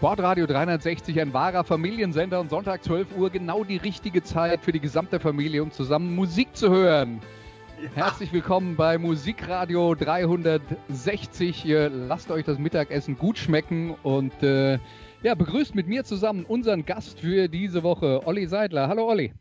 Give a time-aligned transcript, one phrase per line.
[0.00, 4.80] Sportradio 360, ein wahrer Familiensender und Sonntag 12 Uhr, genau die richtige Zeit für die
[4.80, 7.20] gesamte Familie, um zusammen Musik zu hören.
[7.82, 8.06] Ja.
[8.06, 11.66] Herzlich willkommen bei Musikradio 360.
[11.66, 14.78] Ihr lasst euch das Mittagessen gut schmecken und äh,
[15.22, 18.88] ja, begrüßt mit mir zusammen unseren Gast für diese Woche, Olli Seidler.
[18.88, 19.34] Hallo Olli.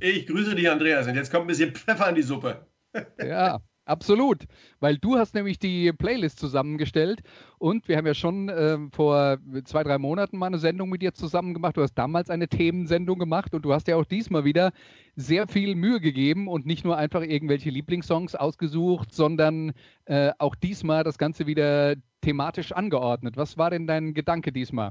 [0.00, 2.64] Ich grüße dich, Andreas, und jetzt kommt ein bisschen Pfeffer in die Suppe.
[3.22, 4.48] Ja, Absolut,
[4.80, 7.22] weil du hast nämlich die Playlist zusammengestellt
[7.58, 11.14] und wir haben ja schon äh, vor zwei, drei Monaten mal eine Sendung mit dir
[11.14, 11.76] zusammen gemacht.
[11.76, 14.72] Du hast damals eine Themensendung gemacht und du hast ja auch diesmal wieder
[15.14, 19.72] sehr viel Mühe gegeben und nicht nur einfach irgendwelche Lieblingssongs ausgesucht, sondern
[20.06, 23.36] äh, auch diesmal das Ganze wieder thematisch angeordnet.
[23.36, 24.90] Was war denn dein Gedanke diesmal?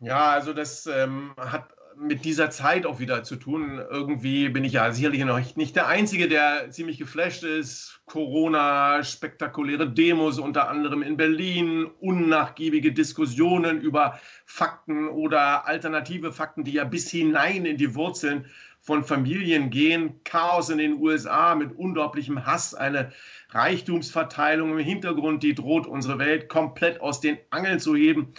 [0.00, 1.68] Ja, also das ähm, hat
[2.00, 3.78] mit dieser Zeit auch wieder zu tun.
[3.90, 8.00] Irgendwie bin ich ja sicherlich noch nicht der Einzige, der ziemlich geflasht ist.
[8.06, 16.72] Corona, spektakuläre Demos unter anderem in Berlin, unnachgiebige Diskussionen über Fakten oder alternative Fakten, die
[16.72, 18.46] ja bis hinein in die Wurzeln
[18.80, 20.20] von Familien gehen.
[20.24, 23.12] Chaos in den USA mit unglaublichem Hass, eine
[23.50, 28.32] Reichtumsverteilung im Hintergrund, die droht, unsere Welt komplett aus den Angeln zu heben.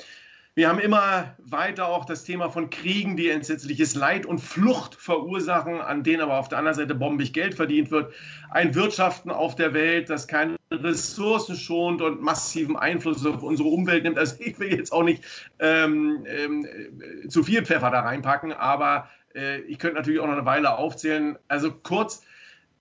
[0.53, 5.79] Wir haben immer weiter auch das Thema von Kriegen, die entsetzliches Leid und Flucht verursachen,
[5.79, 8.13] an denen aber auf der anderen Seite bombig Geld verdient wird.
[8.49, 14.03] Ein Wirtschaften auf der Welt, das keine Ressourcen schont und massiven Einfluss auf unsere Umwelt
[14.03, 14.17] nimmt.
[14.17, 15.23] Also ich will jetzt auch nicht
[15.59, 16.67] ähm, ähm,
[17.29, 21.37] zu viel Pfeffer da reinpacken, aber äh, ich könnte natürlich auch noch eine Weile aufzählen.
[21.47, 22.25] Also kurz,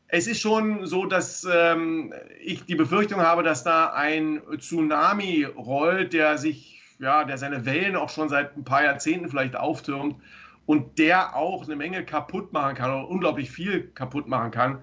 [0.09, 6.15] es ist schon so, dass ähm, ich die Befürchtung habe, dass da ein Tsunami rollt,
[6.15, 10.17] der sich ja, der seine Wellen auch schon seit ein paar Jahrzehnten vielleicht auftürmt
[10.67, 14.79] und der auch eine Menge kaputt machen kann oder unglaublich viel kaputt machen kann.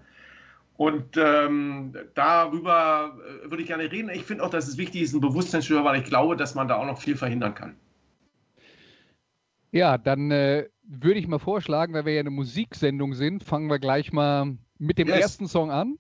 [0.76, 4.10] Und ähm, darüber äh, würde ich gerne reden.
[4.10, 6.76] Ich finde auch, dass es wichtig ist, ein Bewusstseinsschüler, weil ich glaube, dass man da
[6.76, 7.76] auch noch viel verhindern kann.
[9.72, 13.80] Ja, dann äh, würde ich mal vorschlagen, weil wir ja eine Musiksendung sind, fangen wir
[13.80, 15.20] gleich mal mit dem yes.
[15.20, 15.98] ersten Song an.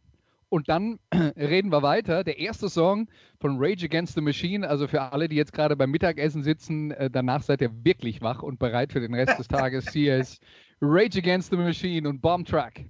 [0.50, 2.24] Und dann reden wir weiter.
[2.24, 3.08] Der erste Song
[3.40, 7.10] von Rage Against the Machine, also für alle, die jetzt gerade beim Mittagessen sitzen, äh,
[7.10, 9.92] danach seid ihr wirklich wach und bereit für den Rest des Tages.
[9.92, 10.42] Hier ist
[10.82, 12.86] Rage Against the Machine und Bomb Track.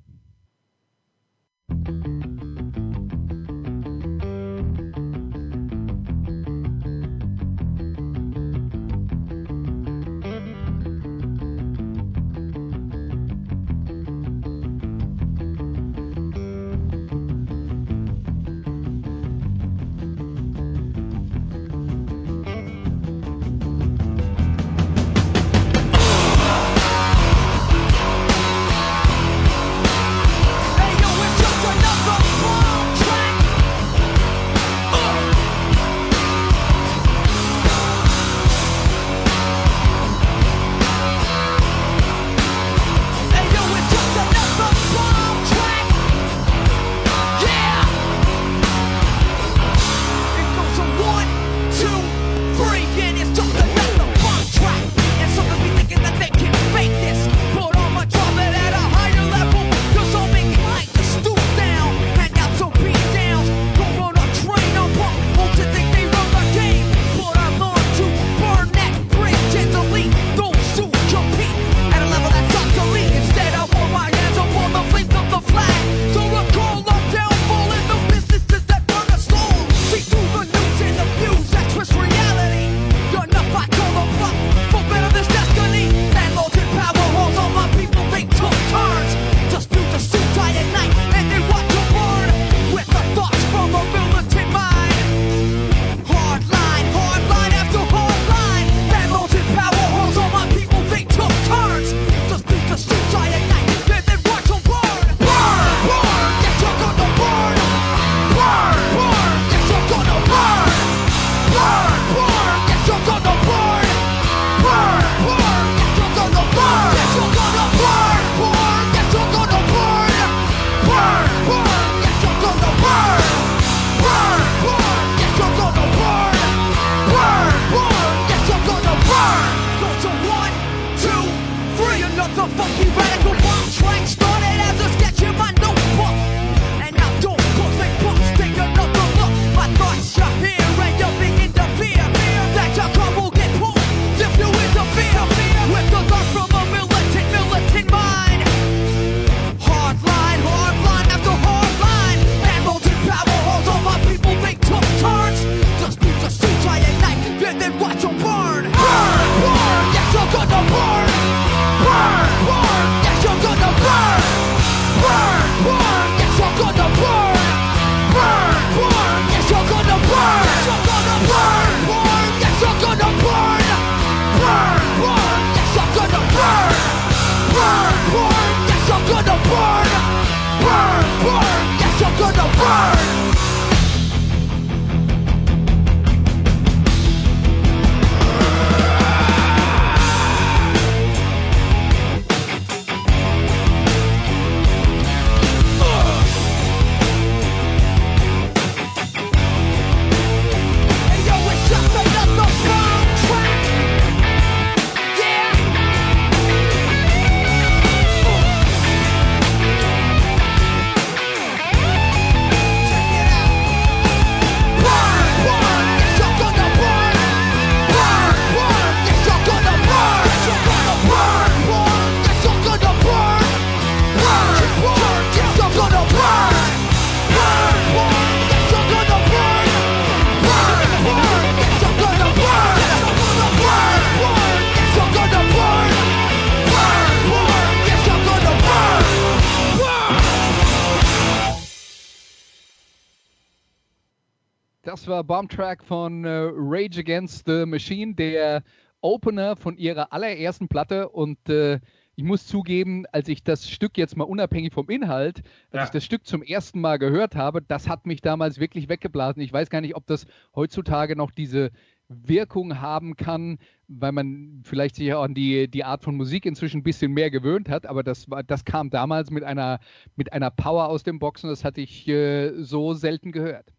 [245.27, 248.63] Das war Bomb Track von äh, Rage Against the Machine, der
[249.01, 251.79] Opener von ihrer allerersten Platte und äh,
[252.15, 255.83] ich muss zugeben, als ich das Stück jetzt mal unabhängig vom Inhalt, als ja.
[255.83, 259.41] ich das Stück zum ersten Mal gehört habe, das hat mich damals wirklich weggeblasen.
[259.43, 260.25] Ich weiß gar nicht, ob das
[260.55, 261.69] heutzutage noch diese
[262.07, 266.79] Wirkung haben kann, weil man vielleicht sich auch an die, die Art von Musik inzwischen
[266.79, 269.79] ein bisschen mehr gewöhnt hat, aber das, das kam damals mit einer,
[270.15, 273.76] mit einer Power aus dem Boxen, das hatte ich äh, so selten gehört.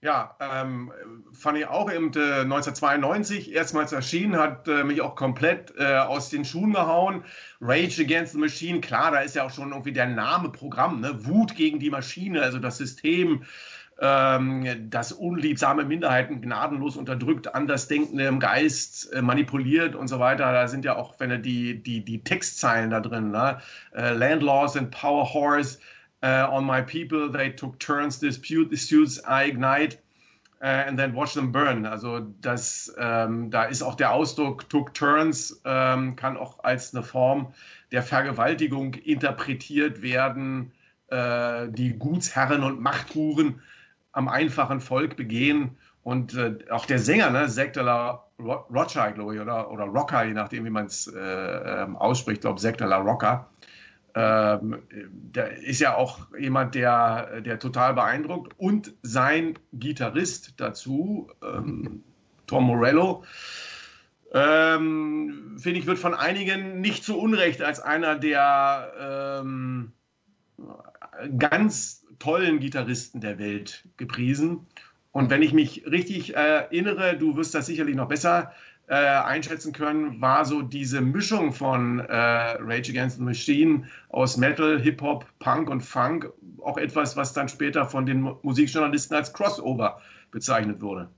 [0.00, 0.92] Ja, ähm,
[1.32, 6.28] fand ich auch eben äh, 1992 erstmals erschienen, hat äh, mich auch komplett äh, aus
[6.30, 7.24] den Schuhen gehauen.
[7.60, 11.26] Rage Against the Machine, klar, da ist ja auch schon irgendwie der Name Programm, ne?
[11.26, 13.42] Wut gegen die Maschine, also das System,
[14.00, 20.52] ähm, das unliebsame Minderheiten gnadenlos unterdrückt, Andersdenkende im Geist äh, manipuliert und so weiter.
[20.52, 23.58] Da sind ja auch, wenn er die, die, die Textzeilen da drin, ne?
[23.92, 25.80] Äh, Landlaws and Power Horse
[26.22, 27.30] uh, on my people.
[27.30, 29.98] They took turns, dispute disputes, I ignite.
[30.60, 31.86] Uh, and then watch them burn.
[31.86, 37.04] Also das, ähm, da ist auch der Ausdruck took turns, ähm, kann auch als eine
[37.04, 37.54] Form
[37.92, 40.72] der Vergewaltigung interpretiert werden,
[41.08, 43.62] äh, die Gutsherren und Machthuren
[44.10, 45.76] am einfachen Volk begehen.
[46.02, 50.24] Und äh, auch der Sänger, ne, Zack de la Rocha, glaube ich, oder, oder Rocker,
[50.24, 53.48] je nachdem, wie man es äh, ähm, ausspricht, ich glaube Zack de la Rocker,
[54.14, 58.54] ähm, der ist ja auch jemand, der, der total beeindruckt.
[58.58, 62.02] Und sein Gitarrist dazu, ähm,
[62.46, 63.24] Tom Morello,
[64.32, 69.92] ähm, finde ich, wird von einigen nicht zu Unrecht als einer der ähm,
[71.38, 74.66] ganz tollen Gitarristen der Welt gepriesen.
[75.12, 78.52] Und wenn ich mich richtig erinnere, du wirst das sicherlich noch besser
[78.88, 84.80] äh, einschätzen können, war so diese Mischung von äh, Rage Against the Machine aus Metal,
[84.80, 90.80] Hip-Hop, Punk und Funk auch etwas, was dann später von den Musikjournalisten als Crossover bezeichnet
[90.80, 91.08] wurde.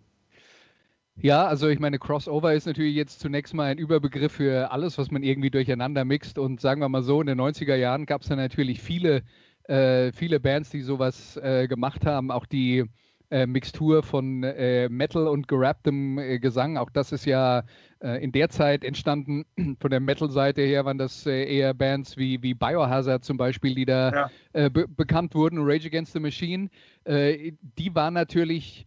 [1.22, 5.10] Ja, also ich meine, Crossover ist natürlich jetzt zunächst mal ein Überbegriff für alles, was
[5.10, 6.38] man irgendwie durcheinander mixt.
[6.38, 9.22] Und sagen wir mal so, in den 90er Jahren gab es dann natürlich viele,
[9.64, 12.30] äh, viele Bands, die sowas äh, gemacht haben.
[12.30, 12.86] Auch die
[13.30, 16.76] äh, Mixtur von äh, Metal und gerapptem äh, Gesang.
[16.76, 17.62] Auch das ist ja
[18.00, 19.44] äh, in der Zeit entstanden.
[19.80, 23.84] Von der Metal-Seite her waren das äh, eher Bands wie, wie Biohazard zum Beispiel, die
[23.84, 24.30] da ja.
[24.52, 25.58] Äh, be bekannt wurden.
[25.60, 26.68] Rage Against the Machine.
[27.06, 28.87] die waren natürlich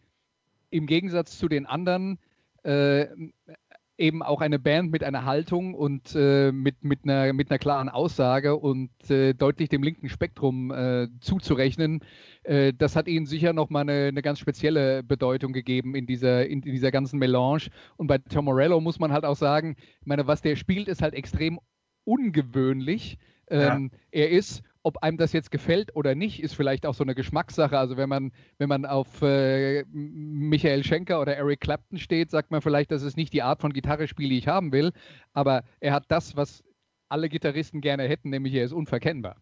[0.70, 2.20] im Gegensatz zu den anderen
[3.98, 7.90] eben auch eine Band mit einer Haltung und äh, mit, mit, einer, mit einer klaren
[7.90, 12.02] Aussage und äh, deutlich dem linken Spektrum äh, zuzurechnen.
[12.44, 16.64] Äh, das hat ihnen sicher nochmal eine, eine ganz spezielle Bedeutung gegeben in dieser, in,
[16.64, 17.68] in, dieser ganzen Melange.
[17.96, 21.02] Und bei Tom Morello muss man halt auch sagen, ich meine, was der spielt, ist
[21.04, 21.60] halt extrem
[22.04, 23.20] ungewöhnlich.
[23.48, 24.00] Ähm, ja.
[24.12, 27.78] Er ist ob einem das jetzt gefällt oder nicht, ist vielleicht auch so eine Geschmackssache.
[27.78, 32.62] Also wenn man, wenn man auf äh, Michael Schenker oder Eric Clapton steht, sagt man
[32.62, 34.92] vielleicht, das ist nicht die Art von Gitarrespiel, die ich haben will.
[35.32, 36.64] Aber er hat das, was
[37.08, 39.38] alle Gitarristen gerne hätten, nämlich er ist unverkennbar.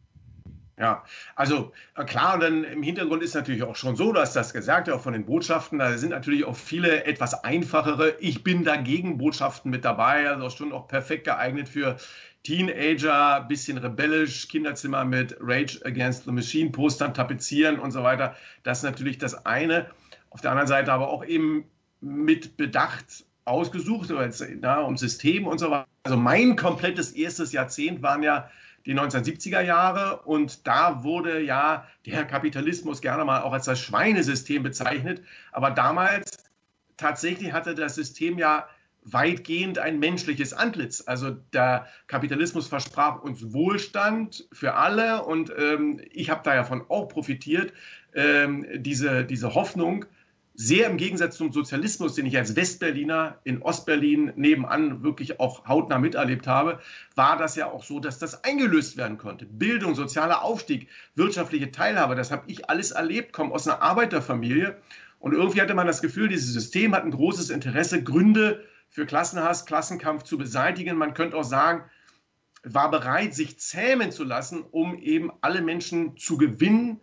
[0.82, 1.04] Ja,
[1.36, 4.90] also äh, klar, und dann im Hintergrund ist natürlich auch schon so, dass das gesagt
[4.90, 9.70] auch von den Botschaften, da sind natürlich auch viele etwas einfachere Ich bin dagegen Botschaften
[9.70, 11.98] mit dabei, also schon auch perfekt geeignet für
[12.42, 18.36] Teenager, bisschen rebellisch, Kinderzimmer mit Rage Against the Machine Postern tapezieren und so weiter.
[18.64, 19.86] Das ist natürlich das eine.
[20.32, 21.66] Auf der anderen Seite aber auch eben
[22.00, 24.12] mit Bedacht ausgesucht,
[24.62, 25.86] na, um System und so weiter.
[26.02, 28.50] Also mein komplettes erstes Jahrzehnt waren ja
[28.86, 34.64] die 1970er Jahre und da wurde ja der Kapitalismus gerne mal auch als das Schweinesystem
[34.64, 35.22] bezeichnet.
[35.52, 36.38] Aber damals
[36.98, 38.68] tatsächlich hatte das System ja
[39.04, 41.04] weitgehend ein menschliches Antlitz.
[41.06, 47.08] Also der Kapitalismus versprach uns Wohlstand für alle und ähm, ich habe da davon auch
[47.08, 47.74] profitiert,
[48.14, 50.06] ähm, diese, diese Hoffnung,
[50.54, 55.98] sehr im Gegensatz zum Sozialismus, den ich als Westberliner in Ostberlin nebenan wirklich auch hautnah
[55.98, 56.80] miterlebt habe,
[57.16, 59.46] war das ja auch so, dass das eingelöst werden konnte.
[59.46, 64.78] Bildung, sozialer Aufstieg, wirtschaftliche Teilhabe, das habe ich alles erlebt, komme aus einer Arbeiterfamilie.
[65.20, 69.66] Und irgendwie hatte man das Gefühl, dieses System hat ein großes Interesse, Gründe für Klassenhass,
[69.66, 70.98] Klassenkampf zu beseitigen.
[70.98, 71.84] Man könnte auch sagen,
[72.64, 77.02] war bereit, sich zähmen zu lassen, um eben alle Menschen zu gewinnen,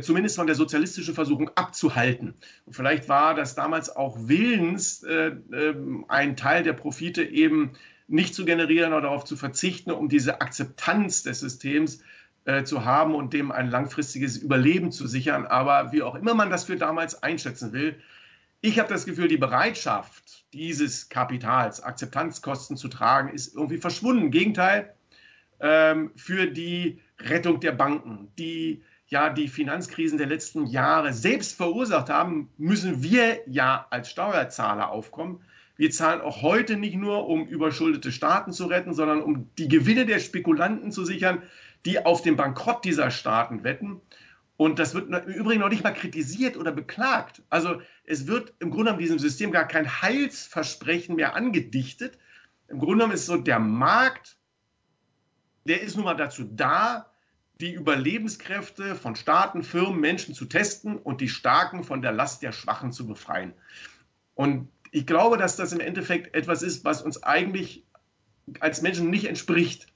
[0.00, 2.34] zumindest von der sozialistischen Versuchung abzuhalten.
[2.66, 5.74] Und vielleicht war das damals auch willens, äh, äh,
[6.08, 7.72] einen Teil der Profite eben
[8.08, 12.00] nicht zu generieren oder darauf zu verzichten, um diese Akzeptanz des Systems
[12.44, 15.46] äh, zu haben und dem ein langfristiges Überleben zu sichern.
[15.46, 17.96] Aber wie auch immer man das für damals einschätzen will,
[18.60, 24.26] ich habe das Gefühl, die Bereitschaft dieses Kapitals, Akzeptanzkosten zu tragen, ist irgendwie verschwunden.
[24.26, 24.94] Im Gegenteil,
[25.58, 28.82] ähm, für die Rettung der Banken, die
[29.12, 35.42] ja die Finanzkrisen der letzten Jahre selbst verursacht haben, müssen wir ja als Steuerzahler aufkommen.
[35.76, 40.06] Wir zahlen auch heute nicht nur, um überschuldete Staaten zu retten, sondern um die Gewinne
[40.06, 41.42] der Spekulanten zu sichern,
[41.84, 44.00] die auf den Bankrott dieser Staaten wetten.
[44.56, 47.42] Und das wird im Übrigen noch nicht mal kritisiert oder beklagt.
[47.50, 52.18] Also es wird im Grunde genommen diesem System gar kein Heilsversprechen mehr angedichtet.
[52.68, 54.38] Im Grunde genommen ist so der Markt,
[55.64, 57.11] der ist nun mal dazu da,
[57.62, 62.50] die Überlebenskräfte von Staaten, Firmen, Menschen zu testen und die Starken von der Last der
[62.50, 63.54] Schwachen zu befreien.
[64.34, 67.84] Und ich glaube, dass das im Endeffekt etwas ist, was uns eigentlich
[68.58, 69.86] als Menschen nicht entspricht.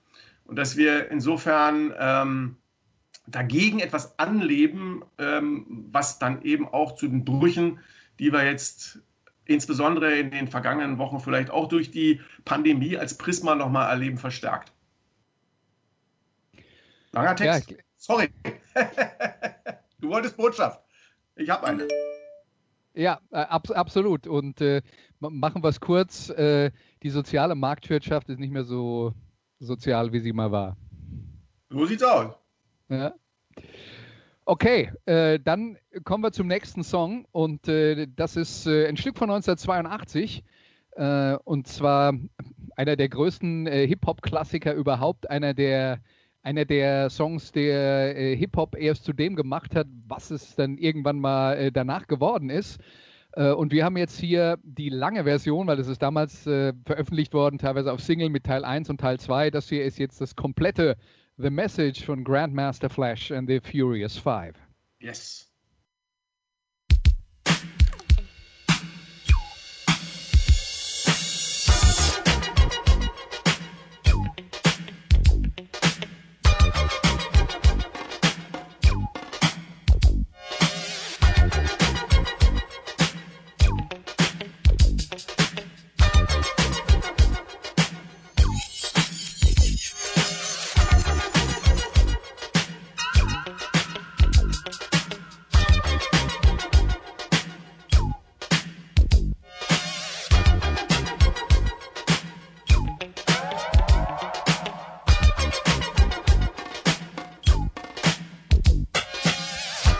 [0.44, 2.56] Und dass wir insofern ähm,
[3.26, 7.80] dagegen etwas anleben, ähm, was dann eben auch zu den Brüchen,
[8.20, 9.00] die wir jetzt
[9.44, 14.72] insbesondere in den vergangenen Wochen vielleicht auch durch die Pandemie als Prisma nochmal erleben, verstärkt.
[17.16, 17.70] Langer Text.
[17.70, 18.28] Ja, Sorry.
[20.00, 20.82] du wolltest Botschaft.
[21.34, 21.88] Ich habe eine.
[22.92, 24.26] Ja, äh, ab, absolut.
[24.26, 24.82] Und äh,
[25.18, 26.28] machen wir es kurz.
[26.28, 29.14] Äh, die soziale Marktwirtschaft ist nicht mehr so
[29.58, 30.76] sozial, wie sie mal war.
[31.70, 32.34] So sieht's aus.
[32.90, 33.14] Ja.
[34.44, 39.16] Okay, äh, dann kommen wir zum nächsten Song und äh, das ist äh, ein Stück
[39.16, 40.44] von 1982
[41.44, 42.14] und zwar
[42.74, 46.00] einer der größten Hip-Hop-Klassiker überhaupt, einer der
[46.46, 51.18] einer der Songs, der äh, Hip-Hop erst zu dem gemacht hat, was es dann irgendwann
[51.18, 52.80] mal äh, danach geworden ist.
[53.32, 57.34] Äh, und wir haben jetzt hier die lange Version, weil es ist damals äh, veröffentlicht
[57.34, 59.50] worden, teilweise auf Single mit Teil 1 und Teil 2.
[59.50, 60.96] Das hier ist jetzt das komplette
[61.36, 64.54] The Message von Grandmaster Flash and the Furious Five.
[65.00, 65.52] Yes.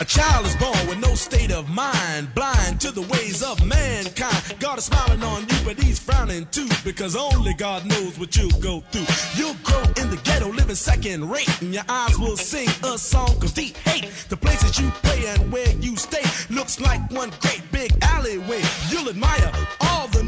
[0.00, 4.54] A child is born with no state of mind, blind to the ways of mankind.
[4.60, 8.60] God is smiling on you, but he's frowning too, because only God knows what you'll
[8.60, 9.06] go through.
[9.34, 13.42] You'll grow in the ghetto, living second rate, and your eyes will sing a song
[13.42, 14.08] of deep hate.
[14.28, 16.22] The places you play and where you stay
[16.54, 18.62] looks like one great big alleyway.
[18.90, 19.50] You'll admire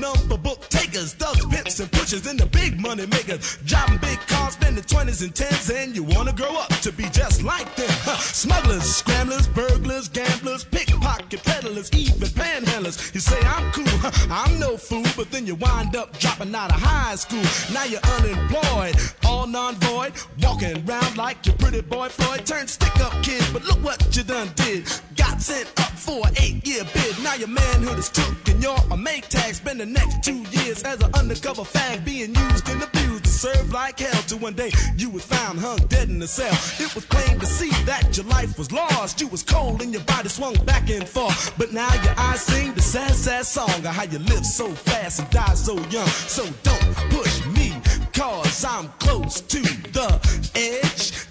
[0.01, 3.59] number book takers, thugs, pimps, and pushers, and the big money makers.
[3.65, 7.43] Driving big cars, spending 20s and 10s, and you wanna grow up to be just
[7.43, 7.91] like them.
[8.07, 8.17] Huh.
[8.19, 13.15] Smugglers, scramblers, burglars, gamblers, pickpocket peddlers, even panhandlers.
[13.15, 16.71] You say I'm cool, huh, I'm no fool, but then you wind up dropping out
[16.71, 17.45] of high school.
[17.73, 22.47] Now you're unemployed, all non-void, walking around like your pretty boy Floyd.
[22.47, 24.89] Turned stick-up kid, but look what you done did.
[25.17, 27.23] Got sent up for an eight-year bid.
[27.23, 29.55] Now your manhood is took and you're a make tag.
[29.55, 33.73] Spend the next two years as an undercover fag, being used and abused to serve
[33.73, 34.23] like hell.
[34.27, 36.53] Till one day you was found hung dead in a cell.
[36.85, 39.21] It was plain to see that your life was lost.
[39.21, 41.55] You was cold and your body swung back and forth.
[41.59, 45.21] But now your eyes sing the sad, sad song of how you live so fast
[45.21, 46.07] and die so young.
[46.07, 47.75] So don't push me,
[48.13, 50.09] cause I'm close to the
[50.55, 51.30] edge.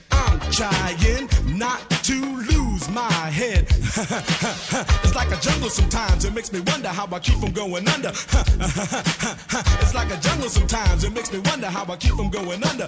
[0.49, 3.67] I'm trying not to lose my head.
[3.69, 6.25] it's like a jungle sometimes.
[6.25, 8.07] It makes me wonder how I keep from going under.
[8.09, 11.03] it's like a jungle sometimes.
[11.03, 12.87] It makes me wonder how I keep from going under.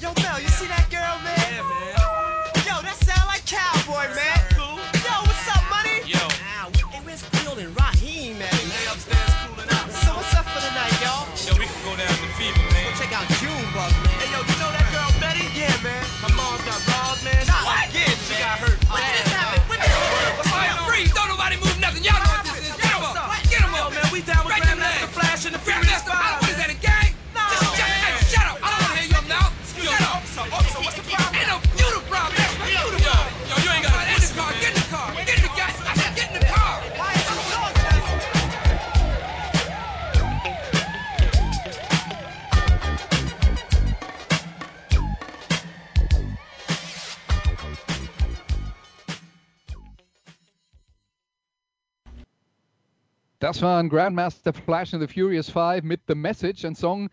[0.00, 1.40] Yo, Mel, you see that girl, man?
[1.40, 1.96] Yeah, man.
[2.66, 4.33] Yo, that sound like cowboy, man.
[53.54, 57.08] Das war ein Grandmaster Flash and the Furious Five mit The Message, ein Song,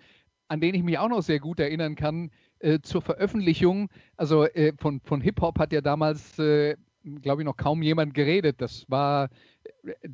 [0.47, 3.89] an den ich mich auch noch sehr gut erinnern kann, äh, zur Veröffentlichung.
[4.17, 6.77] Also äh, von, von Hip-Hop hat ja damals, äh,
[7.21, 8.60] glaube ich, noch kaum jemand geredet.
[8.60, 9.30] Das war,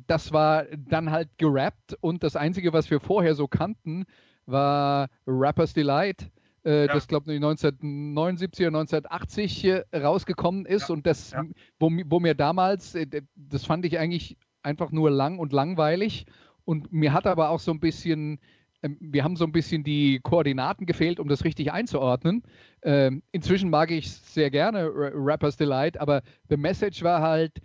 [0.06, 4.04] das war dann halt gerappt und das Einzige, was wir vorher so kannten,
[4.44, 6.30] war Rapper's Delight.
[6.62, 6.92] Äh, Ja.
[6.92, 11.42] Das, glaube ich, 1979 oder 1980 äh, rausgekommen ist Ja, und das, ja.
[11.78, 14.36] wo, wo mir damals, äh, das fand ich eigentlich
[14.68, 16.26] einfach nur lang und langweilig.
[16.64, 18.38] Und mir hat aber auch so ein bisschen,
[18.82, 22.42] ähm, wir haben so ein bisschen die Koordinaten gefehlt, um das richtig einzuordnen.
[22.82, 27.60] Ähm, inzwischen mag ich sehr gerne Rapper's Delight, aber The Message war halt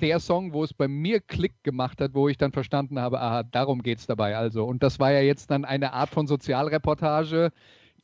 [0.00, 3.42] der Song, wo es bei mir Klick gemacht hat, wo ich dann verstanden habe, aha,
[3.42, 4.64] darum geht es dabei also.
[4.64, 7.50] Und das war ja jetzt dann eine Art von Sozialreportage,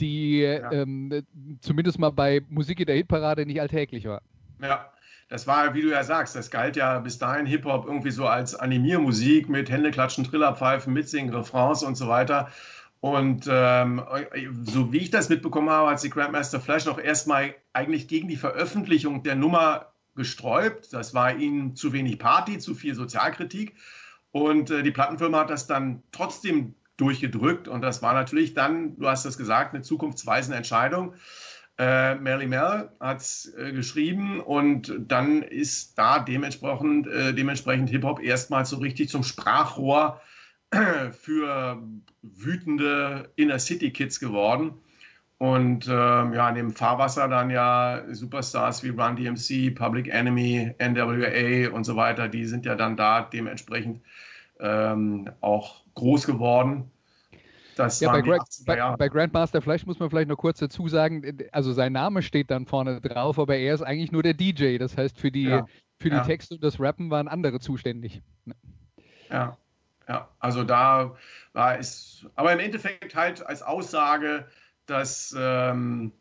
[0.00, 0.72] die Ja.
[0.72, 1.22] ähm,
[1.60, 4.22] zumindest mal bei Musik in der Hitparade nicht alltäglich war.
[4.60, 4.90] Ja,
[5.34, 8.54] das war, wie du ja sagst, das galt ja bis dahin Hip-Hop irgendwie so als
[8.54, 12.52] Animiermusik mit Händeklatschen, Trillerpfeifen, Mitsingen, Refrains und so weiter.
[13.00, 14.00] Und ähm,
[14.62, 18.36] so wie ich das mitbekommen habe, hat sich Grandmaster Flash auch erstmal eigentlich gegen die
[18.36, 20.92] Veröffentlichung der Nummer gesträubt.
[20.92, 23.74] Das war ihnen zu wenig Party, zu viel Sozialkritik.
[24.30, 27.66] Und äh, die Plattenfirma hat das dann trotzdem durchgedrückt.
[27.66, 31.14] Und das war natürlich dann, du hast das gesagt, eine zukunftsweisende Entscheidung.
[31.76, 38.22] Äh, Mary Mel hat es äh, geschrieben und dann ist da dementsprechend, äh, dementsprechend Hip-Hop
[38.22, 40.20] erstmal so richtig zum Sprachrohr
[41.12, 41.82] für
[42.22, 44.74] wütende Inner-City-Kids geworden.
[45.38, 51.84] Und ähm, ja, neben Fahrwasser dann ja Superstars wie Run DMC, Public Enemy, NWA und
[51.84, 54.00] so weiter, die sind ja dann da dementsprechend
[54.60, 56.90] ähm, auch groß geworden.
[57.76, 61.38] Das ja, bei, Greg, bei, bei, Grandmaster Flash muss man vielleicht noch kurz dazu sagen,
[61.52, 64.78] also sein Name steht dann vorne drauf, aber er ist eigentlich nur der DJ.
[64.78, 65.66] Das heißt, für die, ja.
[65.98, 66.24] für die ja.
[66.24, 68.22] Texte und das Rappen waren andere zuständig.
[69.30, 69.56] Ja,
[70.08, 71.16] ja, also da
[71.52, 74.46] war es, aber im Endeffekt halt als Aussage,
[74.86, 76.12] dass ähm,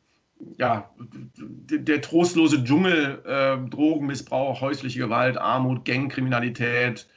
[0.58, 0.89] ja,
[1.38, 7.08] der trostlose Dschungel, äh, Drogenmissbrauch, häusliche Gewalt, Armut, Gangkriminalität,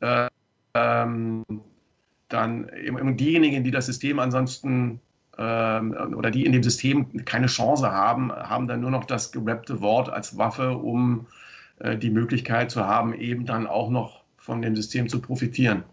[0.00, 0.28] äh,
[0.74, 1.44] ähm,
[2.34, 5.00] dann eben diejenigen, die das System ansonsten
[5.38, 9.80] ähm, oder die in dem System keine Chance haben, haben dann nur noch das gerappte
[9.80, 11.26] Wort als Waffe, um
[11.78, 15.84] äh, die Möglichkeit zu haben, eben dann auch noch von dem System zu profitieren.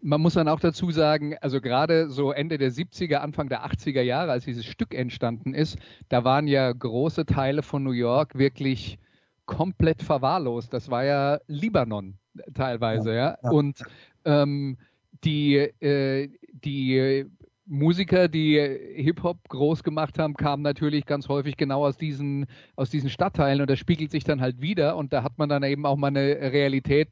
[0.00, 4.00] Man muss dann auch dazu sagen, also gerade so Ende der 70er, Anfang der 80er
[4.00, 5.78] Jahre, als dieses Stück entstanden ist,
[6.08, 8.98] da waren ja große Teile von New York wirklich
[9.46, 10.72] komplett verwahrlost.
[10.72, 12.14] Das war ja Libanon
[12.54, 13.16] teilweise, ja.
[13.16, 13.38] ja.
[13.42, 13.50] ja.
[13.50, 13.84] Und
[14.24, 14.76] ähm,
[15.24, 17.26] die, äh, die
[17.66, 18.58] Musiker, die
[18.96, 23.70] Hip-Hop groß gemacht haben, kamen natürlich ganz häufig genau aus diesen, aus diesen Stadtteilen und
[23.70, 26.52] das spiegelt sich dann halt wieder und da hat man dann eben auch mal eine
[26.52, 27.08] Realität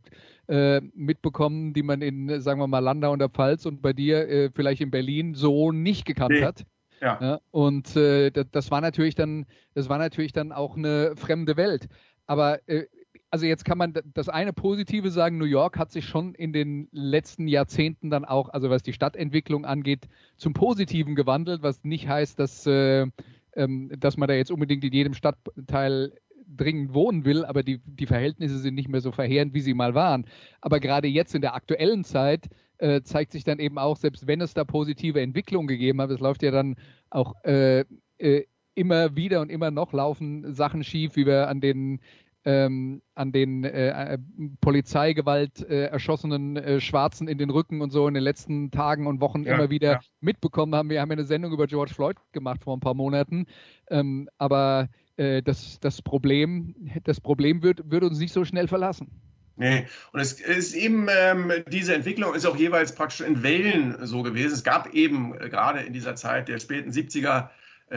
[0.49, 4.29] äh, mitbekommen, die man in, sagen wir mal, Landau und der Pfalz und bei dir
[4.29, 6.44] äh, vielleicht in Berlin so nicht gekannt nee.
[6.44, 6.64] hat.
[7.01, 7.18] Ja.
[7.20, 11.57] ja und äh, das, das, war natürlich dann, das war natürlich dann auch eine fremde
[11.57, 11.88] Welt.
[12.27, 12.87] Aber äh,
[13.30, 16.88] also jetzt kann man das eine Positive sagen, New York hat sich schon in den
[16.90, 22.38] letzten Jahrzehnten dann auch, also was die Stadtentwicklung angeht, zum Positiven gewandelt, was nicht heißt,
[22.38, 23.06] dass, äh,
[23.54, 26.12] ähm, dass man da jetzt unbedingt in jedem Stadtteil
[26.56, 29.94] dringend wohnen will, aber die, die Verhältnisse sind nicht mehr so verheerend, wie sie mal
[29.94, 30.26] waren.
[30.60, 34.40] Aber gerade jetzt in der aktuellen Zeit äh, zeigt sich dann eben auch, selbst wenn
[34.40, 36.74] es da positive Entwicklungen gegeben hat, es läuft ja dann
[37.10, 37.84] auch äh,
[38.18, 42.00] äh, immer wieder und immer noch laufen Sachen schief, wie wir an den
[42.44, 44.18] ähm, an den äh, äh,
[44.61, 49.20] Polizeigewalt äh, erschossenen äh, Schwarzen in den Rücken und so in den letzten Tagen und
[49.20, 50.00] Wochen ja, immer wieder ja.
[50.20, 50.90] mitbekommen haben.
[50.90, 53.46] Wir haben ja eine Sendung über George Floyd gemacht vor ein paar Monaten,
[53.90, 56.74] ähm, aber äh, das, das Problem,
[57.05, 59.11] das Problem wird, wird uns nicht so schnell verlassen.
[59.57, 64.22] Nee, und es ist eben, ähm, diese Entwicklung ist auch jeweils praktisch in Wellen so
[64.22, 64.55] gewesen.
[64.55, 67.48] Es gab eben äh, gerade in dieser Zeit der späten 70er äh,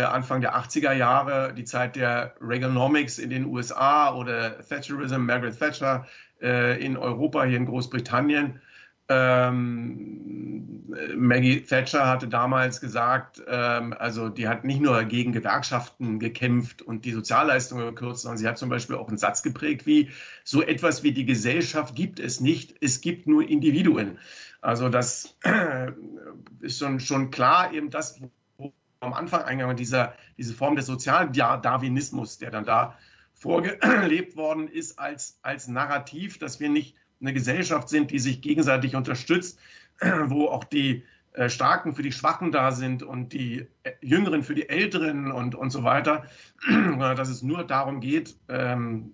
[0.01, 6.07] Anfang der 80er Jahre, die Zeit der Reaganomics in den USA oder Thatcherism, Margaret Thatcher
[6.41, 8.61] äh, in Europa, hier in Großbritannien.
[9.09, 10.83] Ähm,
[11.15, 17.05] Maggie Thatcher hatte damals gesagt, ähm, also die hat nicht nur gegen Gewerkschaften gekämpft und
[17.05, 20.09] die Sozialleistungen gekürzt, sondern sie hat zum Beispiel auch einen Satz geprägt wie,
[20.43, 24.19] so etwas wie die Gesellschaft gibt es nicht, es gibt nur Individuen.
[24.61, 25.91] Also das äh,
[26.61, 28.19] ist schon, schon klar eben das,
[29.03, 32.97] am Anfang eingegangen, dieser, diese Form des Sozialdarwinismus, der dann da
[33.33, 38.95] vorgelebt worden ist als, als Narrativ, dass wir nicht eine Gesellschaft sind, die sich gegenseitig
[38.95, 39.59] unterstützt,
[40.25, 44.55] wo auch die äh, Starken für die Schwachen da sind und die äh, Jüngeren für
[44.55, 46.25] die Älteren und, und so weiter,
[46.99, 49.13] dass es nur darum geht, ähm,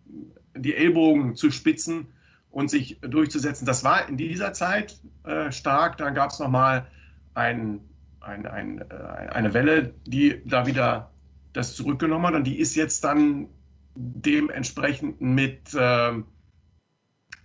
[0.56, 2.08] die Ellbogen zu spitzen
[2.52, 3.66] und sich durchzusetzen.
[3.66, 5.98] Das war in dieser Zeit äh, stark.
[5.98, 6.88] Dann gab es nochmal
[7.36, 7.89] ein
[8.22, 11.12] ein, ein, äh, eine Welle, die da wieder
[11.54, 13.48] das zurückgenommen hat und die ist jetzt dann
[13.96, 16.14] dementsprechend mit, äh,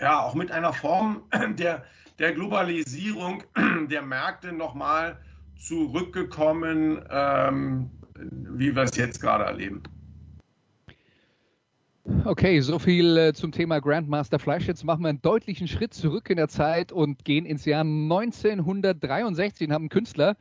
[0.01, 1.23] ja, auch mit einer Form
[1.59, 1.85] der,
[2.19, 3.43] der Globalisierung
[3.91, 5.19] der Märkte nochmal
[5.57, 9.83] zurückgekommen, ähm, wie wir es jetzt gerade erleben.
[12.27, 14.67] Okay, so viel äh, zum Thema Grandmaster Flash.
[14.67, 19.69] Jetzt machen wir einen deutlichen Schritt zurück in der Zeit und gehen ins Jahr 1963
[19.69, 20.37] und haben einen Künstler,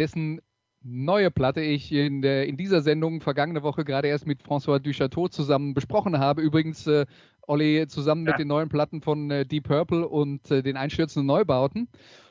[0.00, 0.40] dessen
[0.82, 5.28] neue Platte ich in, der, in dieser Sendung vergangene Woche gerade erst mit François Duchateau
[5.28, 6.40] zusammen besprochen habe.
[6.40, 7.04] Übrigens, äh,
[7.46, 8.32] Olli, zusammen ja.
[8.32, 11.88] mit den neuen Platten von äh, Deep Purple und äh, den einstürzenden Neubauten.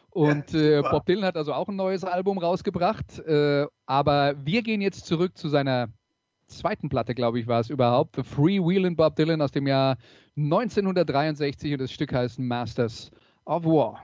[0.09, 3.19] Und ja, äh, Bob Dylan hat also auch ein neues Album rausgebracht.
[3.19, 5.89] Äh, aber wir gehen jetzt zurück zu seiner
[6.47, 8.15] zweiten Platte, glaube ich, war es überhaupt.
[8.15, 9.97] The Free Wheelin' Bob Dylan aus dem Jahr
[10.35, 13.11] 1963 und das Stück heißt Masters
[13.45, 14.03] of War.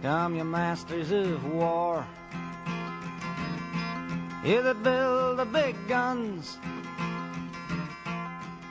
[0.00, 2.06] Come, you masters of war.
[4.44, 6.56] You that build the big guns.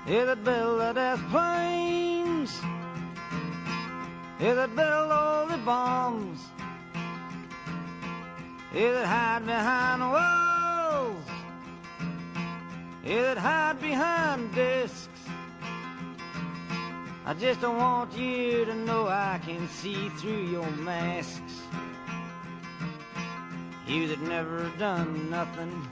[0.08, 2.62] You that build the death planes.
[4.40, 6.40] You that build all the bombs.
[8.74, 11.26] You that hide behind walls.
[13.04, 15.16] You that hide behind discs.
[17.28, 21.62] I just don't want you to know I can see through your masks.
[23.86, 25.86] You that never done nothing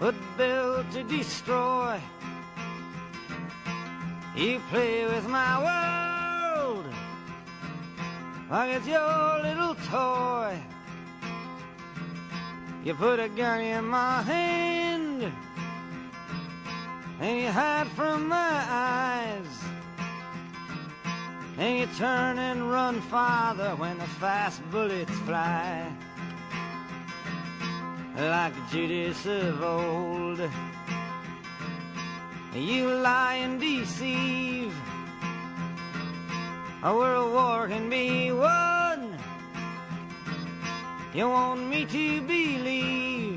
[0.00, 2.00] but build to destroy.
[4.34, 6.86] You play with my world
[8.50, 10.58] like it's your little toy.
[12.82, 15.30] You put a gun in my hand
[17.24, 19.52] and you hide from my eyes.
[21.56, 25.90] And you turn and run farther when the fast bullets fly.
[28.18, 30.40] Like Judas of old,
[32.54, 34.74] you lie and deceive.
[36.82, 39.18] A world war can be won.
[41.14, 43.33] You want me to believe,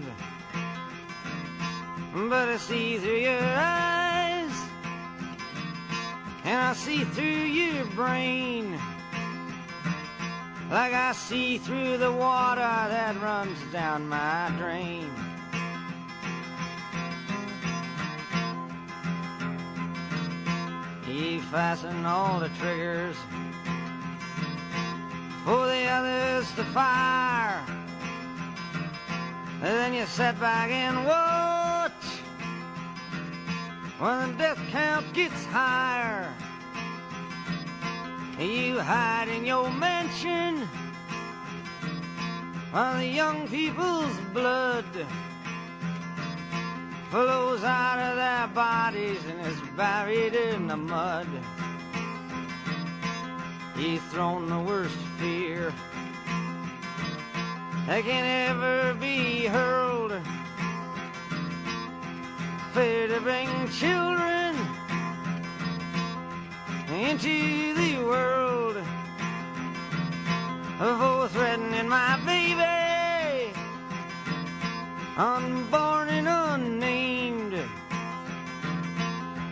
[2.14, 4.52] but I see through your eyes,
[6.44, 8.80] and I see through your brain,
[10.70, 15.10] like I see through the water that runs down my drain.
[21.08, 23.16] You fasten all the triggers
[25.46, 27.64] for the others to fire.
[29.62, 31.47] And then you sit back and watch
[34.00, 36.32] when the death count gets higher.
[38.40, 40.68] You hide in your mansion
[42.72, 44.86] while the young people's blood
[47.10, 51.28] flows out of their bodies and is buried in the mud.
[53.78, 55.74] You've thrown the worst fear
[57.88, 59.87] that can ever be hurled.
[62.78, 64.56] To bring children
[66.94, 68.78] into the world.
[70.78, 73.52] For threatening my baby,
[75.18, 77.54] unborn and unnamed.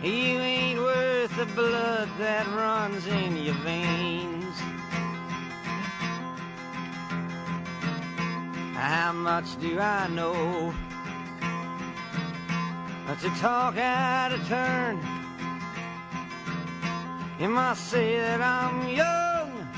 [0.04, 4.56] You ain't worth the blood that runs in your veins.
[8.76, 10.72] How much do I know?
[13.06, 14.98] But to talk out of turn.
[17.38, 19.68] You might say that I'm young.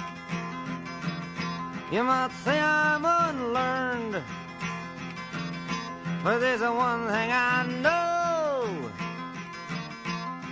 [1.92, 4.22] You might say I'm unlearned.
[6.24, 8.90] But there's one thing I know.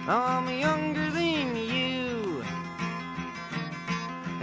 [0.08, 2.44] I'm younger than you.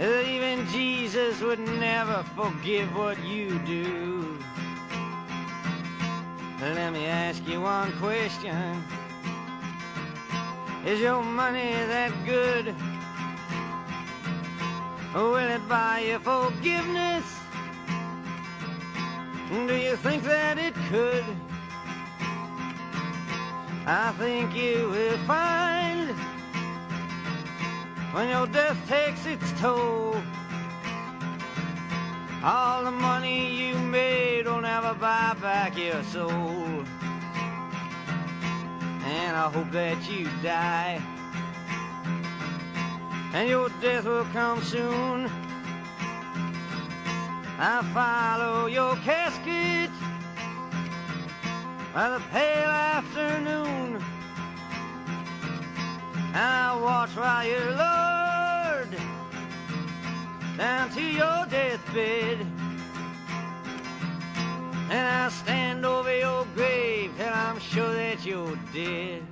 [0.00, 4.38] Even Jesus would never forgive what you do.
[6.60, 8.82] Let me ask you one question.
[10.86, 12.74] Is your money that good?
[15.14, 17.24] Will it buy you forgiveness?
[19.50, 21.24] Do you think that it could?
[23.86, 26.10] I think you will find
[28.12, 30.16] when your death takes its toll.
[32.46, 36.84] All the money you made will never buy back your soul.
[39.06, 41.00] And I hope that you die.
[43.32, 45.30] And your death will come soon.
[47.58, 49.90] I follow your casket
[51.94, 54.04] by the pale afternoon.
[56.34, 59.00] I watch while you're lowered
[60.58, 61.46] down to your
[61.96, 62.42] And
[64.90, 69.22] I stand over your grave till I'm sure that you're dead.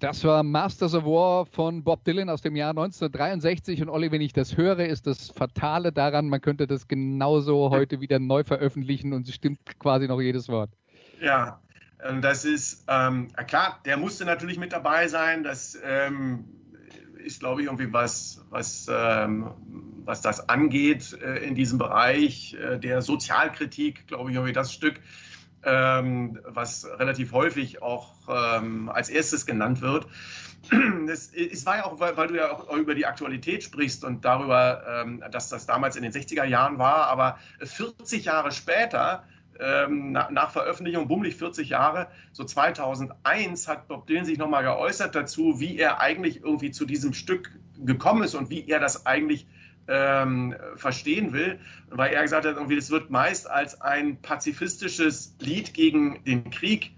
[0.00, 3.82] Das war Masters of War von Bob Dylan aus dem Jahr 1963.
[3.82, 8.00] Und Olli, wenn ich das höre, ist das Fatale daran, man könnte das genauso heute
[8.00, 10.70] wieder neu veröffentlichen und es stimmt quasi noch jedes Wort.
[11.20, 11.60] Ja,
[12.00, 15.42] ähm, das ist, ähm, klar, der musste natürlich mit dabei sein.
[15.42, 16.44] Das ähm,
[17.16, 19.50] ist, glaube ich, irgendwie was, was, ähm,
[20.04, 25.00] was das angeht äh, in diesem Bereich äh, der Sozialkritik, glaube ich, irgendwie das Stück,
[25.64, 30.06] ähm, was relativ häufig auch ähm, als erstes genannt wird.
[31.08, 34.24] Es, es war ja auch, weil, weil, du ja auch über die Aktualität sprichst und
[34.24, 39.24] darüber, ähm, dass das damals in den 60er Jahren war, aber 40 Jahre später
[39.58, 45.14] ähm, nach, nach Veröffentlichung, bummelig 40 Jahre, so 2001 hat Bob Dylan sich nochmal geäußert
[45.14, 49.46] dazu, wie er eigentlich irgendwie zu diesem Stück gekommen ist und wie er das eigentlich
[49.88, 55.74] ähm, verstehen will, weil er gesagt hat, irgendwie, das wird meist als ein pazifistisches Lied
[55.74, 56.92] gegen den Krieg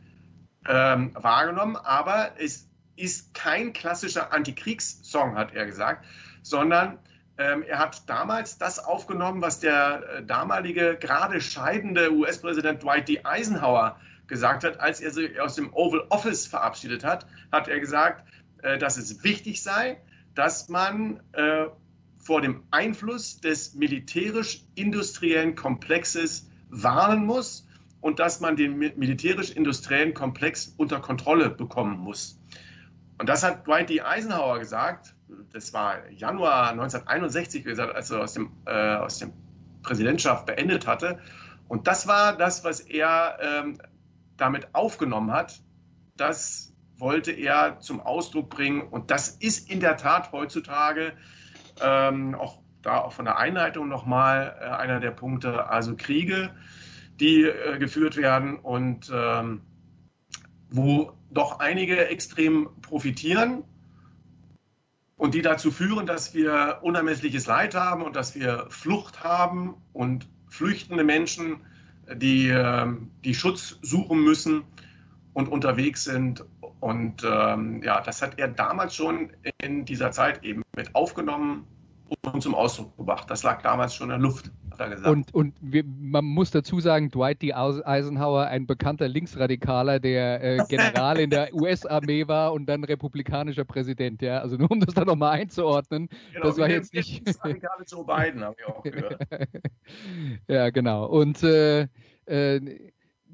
[0.68, 6.04] ähm, wahrgenommen, aber es ist kein klassischer Antikriegssong, hat er gesagt,
[6.42, 6.98] sondern
[7.38, 13.20] ähm, er hat damals das aufgenommen, was der äh, damalige gerade scheidende US-Präsident Dwight D.
[13.24, 18.24] Eisenhower gesagt hat, als er sich aus dem Oval Office verabschiedet hat, hat er gesagt,
[18.62, 20.00] äh, dass es wichtig sei,
[20.34, 21.66] dass man äh,
[22.20, 27.66] vor dem Einfluss des militärisch-industriellen Komplexes warnen muss
[28.00, 32.38] und dass man den militärisch-industriellen Komplex unter Kontrolle bekommen muss.
[33.18, 34.00] Und das hat Dwight D.
[34.00, 35.14] Eisenhower gesagt,
[35.52, 39.32] das war Januar 1961, wie gesagt, als er aus dem, äh, aus dem
[39.82, 41.18] Präsidentschaft beendet hatte.
[41.68, 43.78] Und das war das, was er ähm,
[44.36, 45.60] damit aufgenommen hat.
[46.16, 48.82] Das wollte er zum Ausdruck bringen.
[48.82, 51.12] Und das ist in der Tat heutzutage
[51.82, 55.68] ähm, auch da auch von der Einleitung nochmal äh, einer der Punkte.
[55.68, 56.50] Also Kriege,
[57.18, 59.62] die äh, geführt werden und ähm,
[60.70, 63.64] wo doch einige extrem profitieren
[65.16, 70.26] und die dazu führen, dass wir unermessliches Leid haben und dass wir Flucht haben und
[70.48, 71.60] flüchtende Menschen,
[72.14, 74.62] die, ähm, die Schutz suchen müssen
[75.32, 76.44] und unterwegs sind.
[76.80, 79.30] Und ähm, ja, das hat er damals schon
[79.62, 81.66] in dieser Zeit eben mit aufgenommen
[82.32, 83.30] und zum Ausdruck gebracht.
[83.30, 85.08] Das lag damals schon in der Luft, hat er gesagt.
[85.08, 87.52] Und, und wir, man muss dazu sagen, Dwight D.
[87.52, 94.22] Eisenhower, ein bekannter Linksradikaler, der äh, General in der US-Armee war und dann republikanischer Präsident.
[94.22, 96.08] Ja, also nur um das da nochmal einzuordnen.
[96.32, 97.24] Genau, das war jetzt nicht.
[97.26, 99.20] Linksradikale Joe Biden, haben wir auch gehört.
[100.48, 101.06] ja, genau.
[101.06, 101.86] Und äh,
[102.26, 102.90] äh,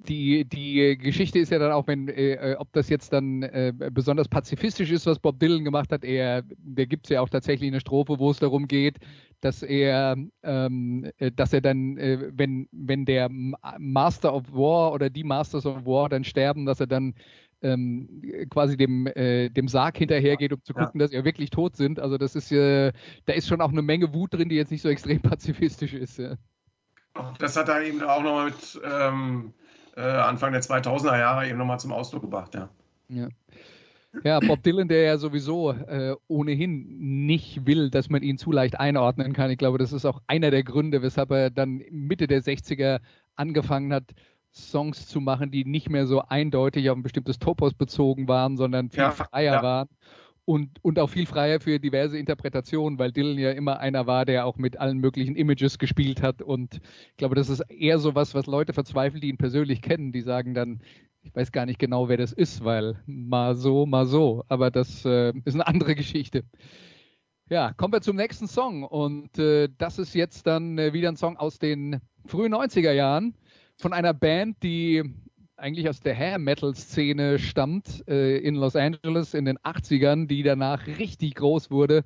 [0.08, 4.28] die, die Geschichte ist ja dann auch, wenn, äh, ob das jetzt dann äh, besonders
[4.28, 6.04] pazifistisch ist, was Bob Dylan gemacht hat.
[6.04, 8.98] Er, da gibt es ja auch tatsächlich eine Strophe, wo es darum geht,
[9.40, 15.10] dass er, ähm, äh, dass er dann, äh, wenn, wenn der Master of War oder
[15.10, 17.14] die Masters of War dann sterben, dass er dann
[17.62, 20.84] ähm, quasi dem, äh, dem Sarg hinterhergeht, um zu Ja.
[20.84, 21.98] gucken, dass sie wirklich tot sind.
[21.98, 22.92] Also das ist, äh,
[23.24, 26.18] da ist schon auch eine Menge Wut drin, die jetzt nicht so extrem pazifistisch ist.
[26.18, 26.36] Ja.
[27.38, 29.54] Das hat er eben auch nochmal mit ähm,
[29.96, 32.54] äh, Anfang der 2000er Jahre eben nochmal zum Ausdruck gebracht.
[32.54, 32.68] Ja.
[33.08, 33.28] Ja.
[34.24, 38.80] Ja, Bob Dylan, der ja sowieso äh, ohnehin nicht will, dass man ihn zu leicht
[38.80, 39.50] einordnen kann.
[39.50, 43.00] Ich glaube, das ist auch einer der Gründe, weshalb er dann Mitte der 60er
[43.34, 44.14] angefangen hat,
[44.52, 48.88] Songs zu machen, die nicht mehr so eindeutig auf ein bestimmtes Topos bezogen waren, sondern
[48.88, 49.62] viel Ja, freier ja.
[49.62, 49.88] waren.
[50.46, 54.46] Und, und auch viel freier für diverse Interpretationen, weil Dylan ja immer einer war, der
[54.46, 56.40] auch mit allen möglichen Images gespielt hat.
[56.40, 56.76] Und
[57.10, 60.12] ich glaube, das ist eher so was, was Leute verzweifeln, die ihn persönlich kennen.
[60.12, 60.80] Die sagen dann,
[61.22, 64.44] ich weiß gar nicht genau, wer das ist, weil mal so, mal so.
[64.46, 66.44] Aber das äh, ist eine andere Geschichte.
[67.50, 68.84] Ja, kommen wir zum nächsten Song.
[68.84, 73.34] Und äh, das ist jetzt dann äh, wieder ein Song aus den frühen 90er Jahren
[73.76, 75.02] von einer Band, die
[75.56, 80.42] eigentlich aus der Hair Metal Szene stammt äh, in Los Angeles in den 80ern, die
[80.42, 82.04] danach richtig groß wurde.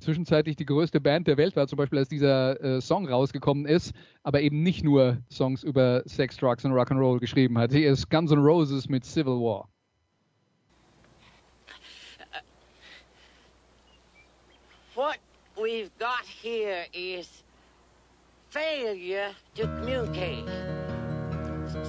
[0.00, 3.92] Zwischenzeitlich die größte Band der Welt war, zum Beispiel als dieser äh, Song rausgekommen ist,
[4.22, 7.72] aber eben nicht nur Songs über Sex, Drugs und Rock'n'Roll geschrieben hat.
[7.72, 9.68] Hier ist Guns N' Roses mit Civil War.
[14.94, 15.18] What
[15.56, 17.44] we've got here is
[18.50, 20.79] failure to communicate.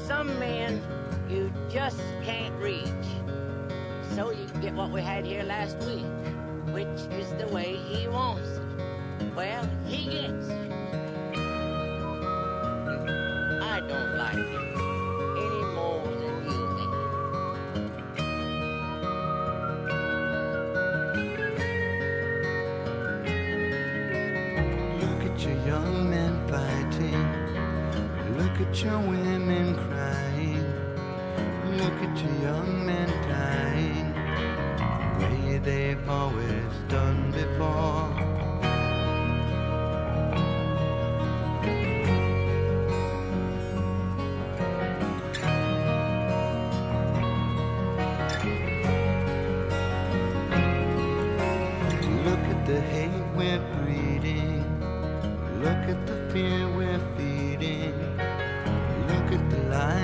[0.06, 0.82] Some men
[1.30, 2.88] you just can't reach.
[4.16, 6.06] So you get what we had here last week,
[6.74, 6.88] which
[7.20, 8.60] is the way he wants.
[9.36, 10.50] Well, he gets.
[13.64, 14.71] I don't like it
[28.72, 30.64] at your women crying.
[31.76, 34.14] Look at your young men dying.
[35.20, 38.08] The way they've always done before.
[52.24, 54.64] Look at the hate we're breeding.
[55.60, 56.81] Look at the fear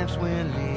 [0.07, 0.76] lives when leaving.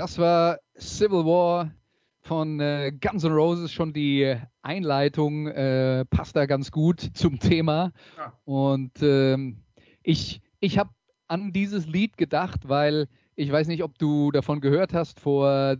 [0.00, 1.72] Das war Civil War
[2.22, 3.70] von äh, Guns N' Roses.
[3.70, 7.92] Schon die Einleitung äh, passt da ganz gut zum Thema.
[8.16, 8.32] Ja.
[8.46, 9.58] Und ähm,
[10.02, 10.88] ich, ich habe
[11.28, 15.76] an dieses Lied gedacht, weil ich weiß nicht, ob du davon gehört hast, vor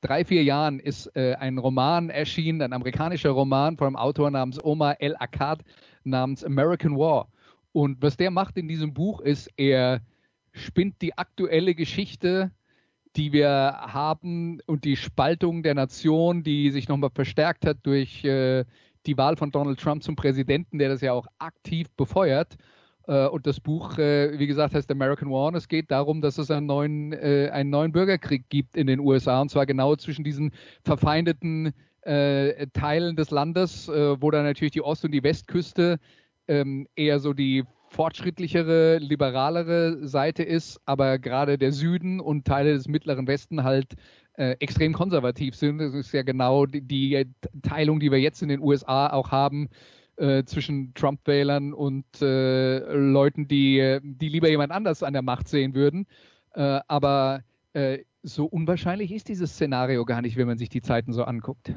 [0.00, 4.58] drei, vier Jahren ist äh, ein Roman erschienen, ein amerikanischer Roman von einem Autor namens
[4.64, 5.62] Omar El Akkad
[6.04, 7.28] namens American War.
[7.72, 10.00] Und was der macht in diesem Buch ist, er
[10.52, 12.52] spinnt die aktuelle Geschichte,
[13.16, 18.64] die wir haben und die Spaltung der Nation, die sich nochmal verstärkt hat durch äh,
[19.06, 22.56] die Wahl von Donald Trump zum Präsidenten, der das ja auch aktiv befeuert.
[23.06, 25.48] Äh, und das Buch, äh, wie gesagt, heißt American War.
[25.48, 29.00] Und es geht darum, dass es einen neuen, äh, einen neuen Bürgerkrieg gibt in den
[29.00, 29.40] USA.
[29.40, 30.52] Und zwar genau zwischen diesen
[30.82, 35.98] verfeindeten äh, Teilen des Landes, äh, wo dann natürlich die Ost- und die Westküste
[36.48, 37.64] ähm, eher so die
[37.96, 43.94] fortschrittlichere, liberalere Seite ist, aber gerade der Süden und Teile des mittleren Westen halt
[44.34, 45.78] äh, extrem konservativ sind.
[45.78, 47.26] Das ist ja genau die, die
[47.62, 49.70] Teilung, die wir jetzt in den USA auch haben
[50.16, 55.74] äh, zwischen Trump-Wählern und äh, Leuten, die, die lieber jemand anders an der Macht sehen
[55.74, 56.06] würden.
[56.52, 61.14] Äh, aber äh, so unwahrscheinlich ist dieses Szenario gar nicht, wenn man sich die Zeiten
[61.14, 61.72] so anguckt.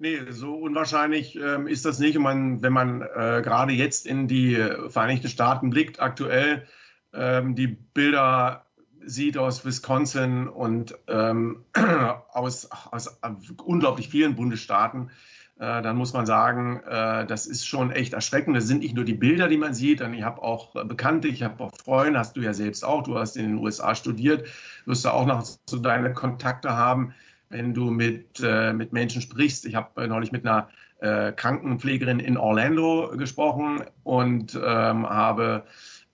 [0.00, 2.16] Nee, so unwahrscheinlich ähm, ist das nicht.
[2.16, 4.54] Und man, wenn man äh, gerade jetzt in die
[4.88, 6.66] Vereinigten Staaten blickt, aktuell
[7.12, 8.64] ähm, die Bilder
[9.04, 11.64] sieht aus Wisconsin und ähm,
[12.32, 13.18] aus, aus
[13.64, 15.10] unglaublich vielen Bundesstaaten,
[15.58, 18.56] äh, dann muss man sagen, äh, das ist schon echt erschreckend.
[18.56, 20.00] Das sind nicht nur die Bilder, die man sieht.
[20.00, 23.02] Ich habe auch Bekannte, ich habe auch Freunde, hast du ja selbst auch.
[23.02, 24.46] Du hast in den USA studiert,
[24.84, 27.14] wirst du auch noch so deine Kontakte haben
[27.50, 29.64] wenn du mit, äh, mit Menschen sprichst.
[29.66, 30.68] Ich habe neulich mit einer
[31.00, 35.64] äh, Krankenpflegerin in Orlando gesprochen und ähm, habe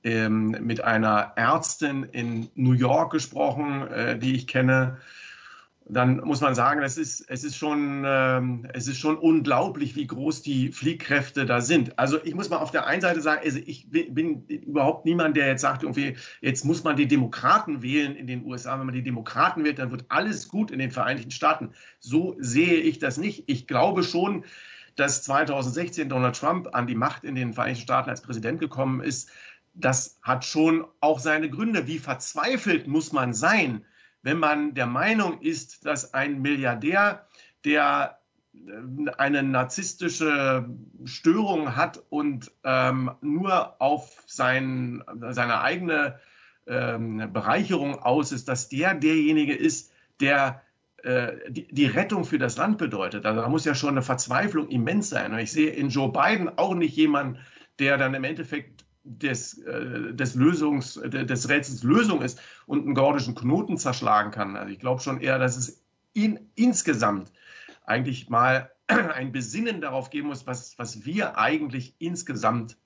[0.05, 4.99] ähm, mit einer Ärztin in New York gesprochen, äh, die ich kenne
[5.87, 10.07] dann muss man sagen, es ist, es ist, schon, ähm, es ist schon unglaublich, wie
[10.07, 11.99] groß die Fliehkräfte da sind.
[11.99, 15.37] Also ich muss mal auf der einen Seite sagen, also ich bin, bin überhaupt niemand,
[15.37, 18.79] der jetzt sagt, irgendwie, jetzt muss man die Demokraten wählen in den USA.
[18.79, 21.71] Wenn man die Demokraten wählt, dann wird alles gut in den Vereinigten Staaten.
[21.99, 23.45] So sehe ich das nicht.
[23.47, 24.45] Ich glaube schon,
[24.97, 29.31] dass 2016 Donald Trump an die Macht in den Vereinigten Staaten als Präsident gekommen ist.
[29.75, 31.87] Das hat schon auch seine Gründe.
[31.87, 33.85] Wie verzweifelt muss man sein?
[34.25, 37.27] Wenn man der Meinung ist, dass ein Milliardär,
[37.65, 38.19] der
[38.55, 40.69] äh, eine narzisstische
[41.05, 46.19] Störung hat und ähm, nur auf sein, seine eigene
[46.67, 50.63] ähm, Bereicherung aus ist, dass der derjenige ist, der
[51.03, 53.27] äh, die, die, Rettung für das Land bedeutet.
[53.27, 55.33] Also da muss ja schon eine Verzweiflung immens sein.
[55.33, 57.41] Und ich sehe in Joe Biden auch nicht jemanden,
[57.79, 58.74] der dann im Endeffekt
[59.05, 64.57] des, äh, des, Lösungs, des Rätsels Lösung ist und einen gordischen Knoten zerschlagen kann.
[64.57, 65.83] Also ich glaube schon eher, dass es
[66.15, 67.31] in, insgesamt
[67.85, 72.77] eigentlich mal ein Besinnen darauf geben muss, was, was wir eigentlich insgesamt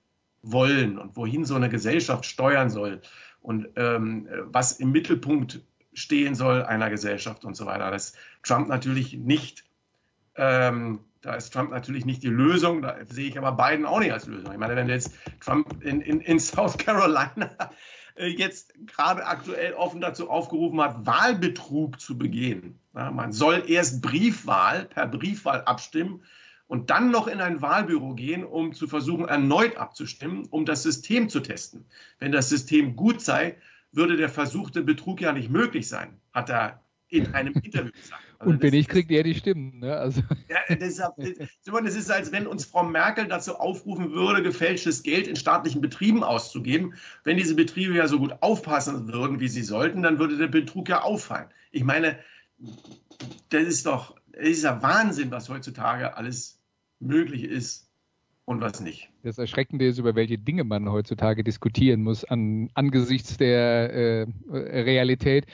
[0.42, 3.00] wollen und wohin so eine Gesellschaft steuern soll
[3.40, 5.60] und ähm, was im Mittelpunkt
[5.94, 7.90] stehen soll einer Gesellschaft und so weiter.
[7.90, 8.12] Dass
[8.42, 9.64] Trump natürlich nicht
[10.36, 14.12] ähm, da ist Trump natürlich nicht die Lösung, da sehe ich aber Biden auch nicht
[14.12, 14.50] als Lösung.
[14.50, 17.50] Ich meine, wenn jetzt Trump in, in, in South Carolina
[18.16, 22.80] äh, jetzt gerade aktuell offen dazu aufgerufen hat, Wahlbetrug zu begehen.
[22.94, 26.22] Ja, man soll erst Briefwahl per Briefwahl abstimmen
[26.66, 31.28] und dann noch in ein Wahlbüro gehen, um zu versuchen, erneut abzustimmen, um das System
[31.28, 31.84] zu testen.
[32.18, 33.58] Wenn das System gut sei,
[33.92, 38.22] würde der versuchte Betrug ja nicht möglich sein, hat er in einem Interview gesagt.
[38.38, 39.80] Also und wenn ich kriegt er die Stimmen.
[39.80, 39.96] Ne?
[39.96, 40.22] Also.
[40.48, 45.36] Ja, deshalb, das ist, als wenn uns Frau Merkel dazu aufrufen würde, gefälschtes Geld in
[45.36, 46.94] staatlichen Betrieben auszugeben.
[47.24, 50.88] Wenn diese Betriebe ja so gut aufpassen würden, wie sie sollten, dann würde der Betrug
[50.88, 51.48] ja auffallen.
[51.72, 52.18] Ich meine,
[53.48, 56.61] das ist doch, das ist ja Wahnsinn, was heutzutage alles
[57.00, 57.88] möglich ist
[58.44, 59.11] und was nicht.
[59.22, 65.46] Das Erschreckende ist, über welche Dinge man heutzutage diskutieren muss an, angesichts der äh, Realität.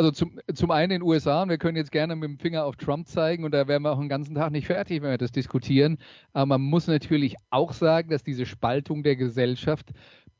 [0.00, 2.64] Also zum, zum einen in den USA, und wir können jetzt gerne mit dem Finger
[2.64, 5.18] auf Trump zeigen, und da wären wir auch den ganzen Tag nicht fertig, wenn wir
[5.18, 5.98] das diskutieren.
[6.32, 9.90] Aber man muss natürlich auch sagen, dass diese Spaltung der Gesellschaft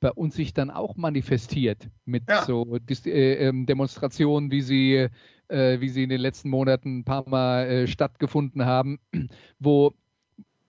[0.00, 2.42] bei uns sich dann auch manifestiert mit ja.
[2.42, 5.08] so äh, ähm, Demonstrationen, wie sie,
[5.48, 8.98] äh, wie sie in den letzten Monaten ein paar Mal äh, stattgefunden haben,
[9.58, 9.92] wo,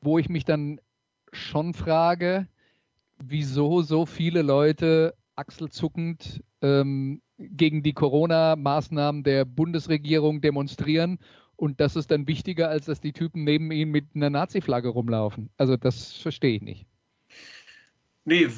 [0.02, 0.82] wo ich mich dann
[1.32, 2.46] schon frage,
[3.20, 11.20] wieso so viele Leute achselzuckend ähm, gegen die Corona-Maßnahmen der Bundesregierung demonstrieren.
[11.56, 15.50] Und das ist dann wichtiger, als dass die Typen neben ihnen mit einer Nazi-Flagge rumlaufen.
[15.58, 16.88] Also das verstehe ich nicht.
[18.24, 18.50] Nee,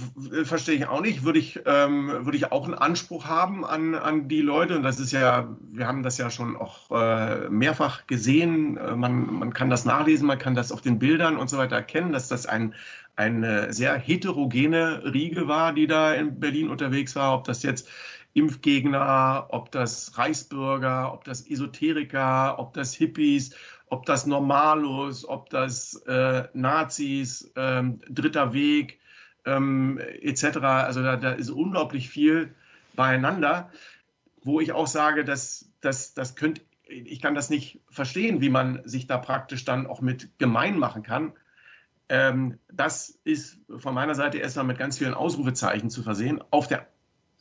[0.44, 1.24] verstehe ich auch nicht.
[1.24, 4.76] Würde ich, ähm, würde ich auch einen Anspruch haben an, an die Leute.
[4.76, 8.76] Und das ist ja, wir haben das ja schon auch äh, mehrfach gesehen.
[8.76, 11.78] Äh, Man, man kann das nachlesen, man kann das auf den Bildern und so weiter
[11.78, 12.74] erkennen, dass das ein,
[13.16, 17.34] eine sehr heterogene Riege war, die da in Berlin unterwegs war.
[17.34, 17.90] Ob das jetzt
[18.34, 23.56] Impfgegner, ob das Reichsbürger, ob das Esoteriker, ob das Hippies,
[23.90, 29.00] ob das Normalos, ob das äh, Nazis, ähm, Dritter Weg
[29.46, 30.58] ähm, etc.
[30.58, 32.56] Also da, da ist unglaublich viel
[32.96, 33.70] beieinander,
[34.42, 38.82] wo ich auch sage, dass, dass das könnt, ich kann das nicht verstehen, wie man
[38.86, 41.34] sich da praktisch dann auch mit gemein machen kann.
[42.10, 46.44] Ähm, das ist von meiner Seite erstmal mit ganz vielen Ausrufezeichen zu versehen.
[46.52, 46.88] Auf der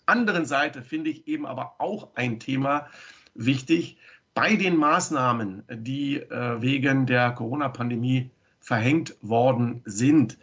[0.07, 2.89] anderen Seite finde ich eben aber auch ein Thema
[3.35, 3.99] wichtig.
[4.35, 8.31] Bei den Maßnahmen, die äh, wegen der Corona-Pandemie
[8.61, 10.39] verhängt worden sind,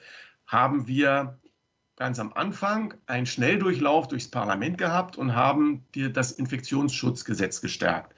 [0.45, 1.39] haben wir
[1.95, 8.15] ganz am Anfang einen Schnelldurchlauf durchs Parlament gehabt und haben das Infektionsschutzgesetz gestärkt.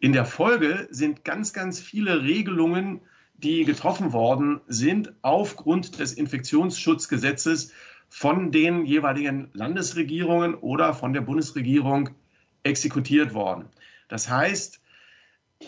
[0.00, 3.00] In der Folge sind ganz, ganz viele Regelungen,
[3.34, 7.72] die getroffen worden sind, aufgrund des Infektionsschutzgesetzes
[8.14, 12.10] von den jeweiligen Landesregierungen oder von der Bundesregierung
[12.62, 13.70] exekutiert worden.
[14.08, 14.82] Das heißt,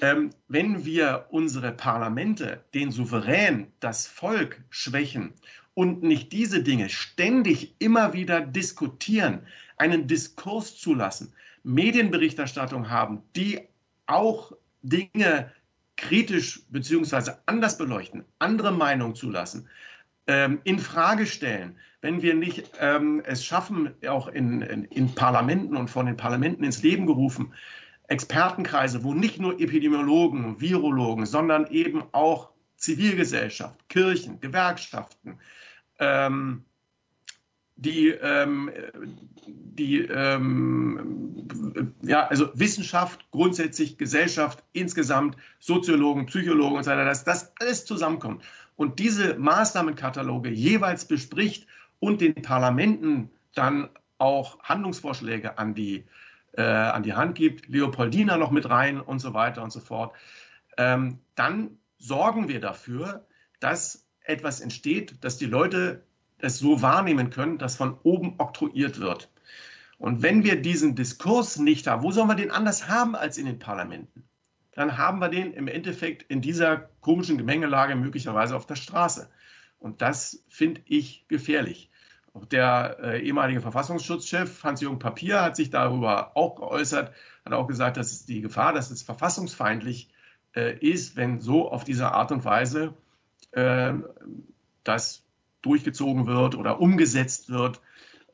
[0.03, 5.33] ähm, wenn wir unsere Parlamente, den Souverän, das Volk schwächen
[5.73, 9.47] und nicht diese Dinge ständig immer wieder diskutieren,
[9.79, 11.33] einen Diskurs zulassen,
[11.63, 13.63] Medienberichterstattung haben, die
[14.07, 15.51] auch Dinge
[15.97, 19.67] kritisch beziehungsweise anders beleuchten, andere Meinungen zulassen,
[20.27, 25.77] ähm, in Frage stellen, wenn wir nicht ähm, es schaffen, auch in, in, in Parlamenten
[25.77, 27.55] und von den Parlamenten ins Leben gerufen,
[28.09, 35.39] Expertenkreise, wo nicht nur Epidemiologen, Virologen, sondern eben auch Zivilgesellschaft, Kirchen, Gewerkschaften,
[35.99, 36.65] ähm,
[37.77, 38.71] die, ähm,
[39.47, 41.49] die ähm,
[42.03, 48.43] ja, also Wissenschaft grundsätzlich, Gesellschaft insgesamt, Soziologen, Psychologen und so weiter, dass das alles zusammenkommt
[48.77, 51.67] und diese Maßnahmenkataloge jeweils bespricht
[52.01, 56.05] und den Parlamenten dann auch Handlungsvorschläge an die,
[56.53, 60.15] äh, an die Hand gibt, Leopoldina noch mit rein und so weiter und so fort,
[60.77, 63.27] ähm, dann sorgen wir dafür,
[63.61, 66.03] dass etwas entsteht, dass die Leute
[66.39, 69.31] es so wahrnehmen können, dass von oben oktroyiert wird.
[69.99, 73.47] Und wenn wir diesen Diskurs nicht haben, wo sollen wir den anders haben als in
[73.47, 74.25] den Parlamenten?
[74.75, 79.31] Dann haben wir den im Endeffekt in dieser komischen Gemengelage möglicherweise auf der Straße.
[79.79, 81.91] Und das finde ich gefährlich.
[82.33, 87.13] Auch der äh, ehemalige Verfassungsschutzchef Hans-Jürgen Papier hat sich darüber auch geäußert,
[87.45, 90.11] hat auch gesagt, dass es die Gefahr, dass es verfassungsfeindlich
[90.57, 92.95] äh, ist, wenn so auf diese Art und Weise
[93.53, 93.93] äh,
[94.83, 95.23] das
[95.63, 97.81] durchgezogen wird oder umgesetzt wird,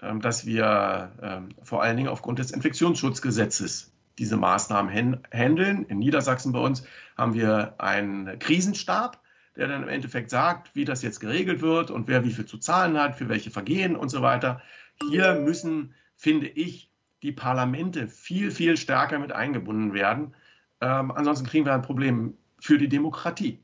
[0.01, 5.85] ähm, dass wir ähm, vor allen Dingen aufgrund des Infektionsschutzgesetzes diese Maßnahmen handeln.
[5.87, 6.85] In Niedersachsen bei uns
[7.17, 9.21] haben wir einen Krisenstab,
[9.57, 12.59] der dann im Endeffekt sagt, wie das jetzt geregelt wird und wer wie viel zu
[12.59, 14.63] zahlen hat, für welche Vergehen und so weiter.
[15.11, 16.91] Hier müssen, finde ich,
[17.23, 20.35] die Parlamente viel, viel stärker mit eingebunden werden.
[20.81, 23.63] Ähm, ansonsten kriegen wir ein Problem für die Demokratie.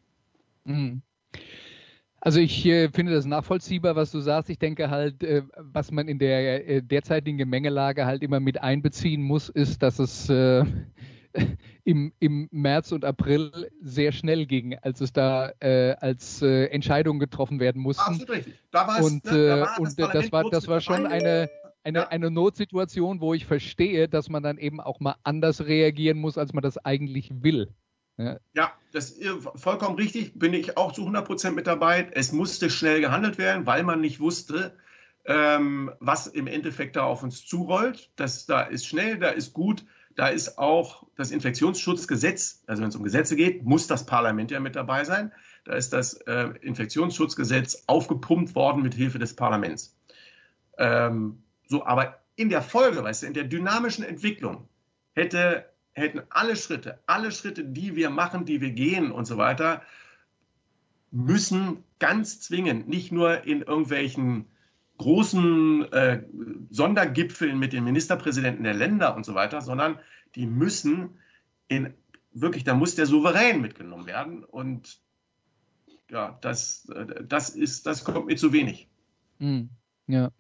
[0.64, 1.02] Mhm.
[2.20, 4.50] Also ich äh, finde das nachvollziehbar, was du sagst.
[4.50, 9.22] Ich denke halt, äh, was man in der äh, derzeitigen Gemengelage halt immer mit einbeziehen
[9.22, 10.64] muss, ist, dass es äh,
[11.84, 17.20] im, im März und April sehr schnell ging, als es da äh, als äh, Entscheidungen
[17.20, 18.02] getroffen werden mussten.
[18.02, 18.54] Absolut richtig.
[18.70, 21.06] Da war es, Und, ne, da war das und das Parlament war, das war schon
[21.06, 21.48] eine,
[21.84, 22.08] eine, Ja.
[22.08, 26.52] eine Notsituation, wo ich verstehe, dass man dann eben auch mal anders reagieren muss, als
[26.52, 27.68] man das eigentlich will.
[28.54, 32.08] Ja, das ist vollkommen richtig, bin ich auch zu 100 Prozent mit dabei.
[32.12, 34.76] Es musste schnell gehandelt werden, weil man nicht wusste,
[35.26, 38.10] ähm, was im Endeffekt da auf uns zurollt.
[38.16, 42.96] Das, da ist schnell, da ist gut, da ist auch das Infektionsschutzgesetz, also wenn es
[42.96, 45.32] um Gesetze geht, muss das Parlament ja mit dabei sein.
[45.64, 49.94] Da ist das äh, Infektionsschutzgesetz aufgepumpt worden mit Hilfe des Parlaments.
[50.78, 54.68] Ähm, so, aber in der Folge, weißt du, in der dynamischen Entwicklung
[55.12, 55.66] hätte,
[55.96, 59.82] hätten alle Schritte, alle Schritte, die wir machen, die wir gehen und so weiter,
[61.10, 64.46] müssen ganz zwingend nicht nur in irgendwelchen
[64.98, 66.22] großen äh,
[66.70, 69.98] Sondergipfeln mit den Ministerpräsidenten der Länder und so weiter, sondern
[70.34, 71.18] die müssen
[71.68, 71.94] in
[72.32, 75.00] wirklich, da muss der Souverän mitgenommen werden und
[76.10, 78.88] ja, das, äh, das ist, das kommt mir zu wenig.
[79.38, 79.70] Hm,
[80.06, 80.30] ja.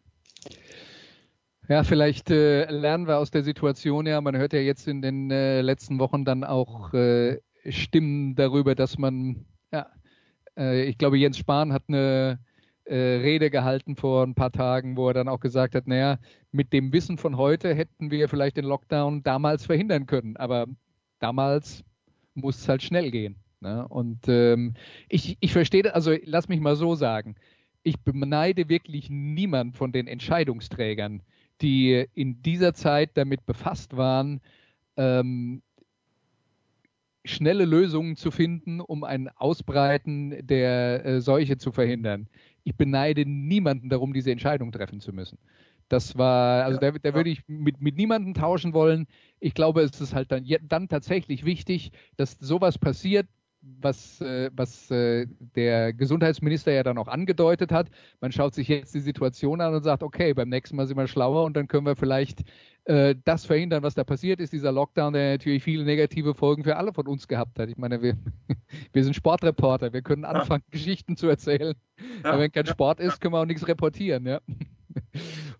[1.68, 4.20] Ja, vielleicht äh, lernen wir aus der Situation ja.
[4.20, 8.98] Man hört ja jetzt in den äh, letzten Wochen dann auch äh, Stimmen darüber, dass
[8.98, 9.90] man, ja,
[10.56, 12.38] äh, ich glaube, Jens Spahn hat eine
[12.84, 16.18] äh, Rede gehalten vor ein paar Tagen, wo er dann auch gesagt hat, naja,
[16.52, 20.66] mit dem Wissen von heute hätten wir vielleicht den Lockdown damals verhindern können, aber
[21.18, 21.82] damals
[22.34, 23.36] muss es halt schnell gehen.
[23.60, 23.88] Ne?
[23.88, 24.74] Und ähm,
[25.08, 27.34] ich, ich verstehe, also lass mich mal so sagen,
[27.82, 31.22] ich beneide wirklich niemand von den Entscheidungsträgern,
[31.62, 34.40] die in dieser Zeit damit befasst waren,
[34.96, 35.62] ähm,
[37.24, 42.28] schnelle Lösungen zu finden, um ein Ausbreiten der äh, Seuche zu verhindern.
[42.64, 45.38] Ich beneide niemanden darum, diese Entscheidung treffen zu müssen.
[45.88, 47.14] Das war, also ja, da, da ja.
[47.14, 49.06] würde ich mit, mit niemandem tauschen wollen.
[49.38, 53.28] Ich glaube, es ist halt dann, dann tatsächlich wichtig, dass sowas passiert,
[53.80, 57.88] was, äh, was äh, der Gesundheitsminister ja dann auch angedeutet hat.
[58.20, 61.06] Man schaut sich jetzt die Situation an und sagt, okay, beim nächsten Mal sind wir
[61.06, 62.42] schlauer und dann können wir vielleicht
[62.84, 64.52] äh, das verhindern, was da passiert ist.
[64.52, 67.68] Dieser Lockdown, der natürlich viele negative Folgen für alle von uns gehabt hat.
[67.68, 68.16] Ich meine, wir,
[68.92, 70.78] wir sind Sportreporter, wir können anfangen, ja.
[70.78, 71.74] Geschichten zu erzählen.
[72.22, 72.30] Ja.
[72.30, 74.26] Aber wenn kein Sport ist, können wir auch nichts reportieren.
[74.26, 74.40] Ja,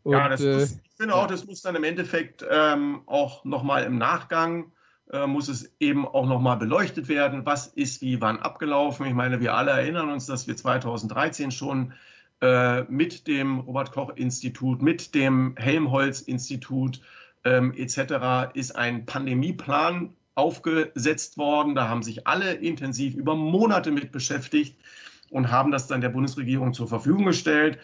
[0.03, 3.85] und, ja das muss, ich finde auch, das muss dann im Endeffekt ähm, auch nochmal
[3.85, 4.73] im Nachgang
[5.13, 9.07] äh, muss es eben auch nochmal beleuchtet werden, was ist wie wann abgelaufen.
[9.07, 11.93] Ich meine, wir alle erinnern uns, dass wir 2013 schon
[12.41, 17.01] äh, mit dem Robert Koch Institut, mit dem Helmholtz Institut
[17.45, 18.55] ähm, etc.
[18.55, 21.75] ist ein Pandemieplan aufgesetzt worden.
[21.75, 24.77] Da haben sich alle intensiv über Monate mit beschäftigt
[25.31, 27.79] und haben das dann der Bundesregierung zur Verfügung gestellt.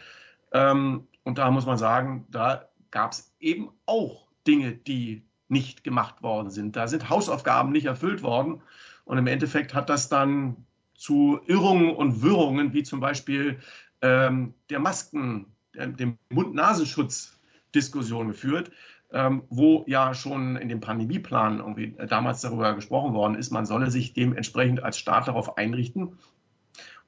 [0.52, 6.22] Ähm, und da muss man sagen, da gab es eben auch Dinge, die nicht gemacht
[6.22, 6.74] worden sind.
[6.74, 8.62] Da sind Hausaufgaben nicht erfüllt worden.
[9.04, 10.56] Und im Endeffekt hat das dann
[10.94, 13.60] zu Irrungen und Wirrungen, wie zum Beispiel
[14.00, 18.70] ähm, der Masken, der, dem Mund-Nasenschutz-Diskussion geführt,
[19.12, 23.90] ähm, wo ja schon in dem Pandemieplan irgendwie damals darüber gesprochen worden ist, man solle
[23.90, 26.18] sich dementsprechend als Staat darauf einrichten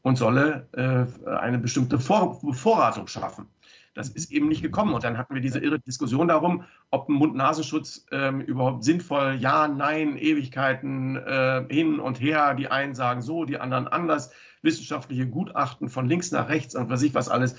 [0.02, 3.46] und solle äh, eine bestimmte Vor Vorratung schaffen.
[3.94, 4.92] Das ist eben nicht gekommen.
[4.92, 9.68] Und dann hatten wir diese irre Diskussion darum, ob ein Mund-Nasenschutz ähm, überhaupt sinnvoll, ja,
[9.68, 12.54] nein, Ewigkeiten äh, hin und her.
[12.54, 14.32] Die einen sagen so, die anderen anders.
[14.62, 17.56] Wissenschaftliche Gutachten von links nach rechts und was ich was alles.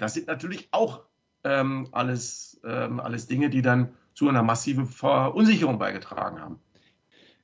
[0.00, 1.02] Das sind natürlich auch
[1.44, 6.58] ähm, alles, ähm, alles Dinge, die dann zu einer massiven Verunsicherung beigetragen haben.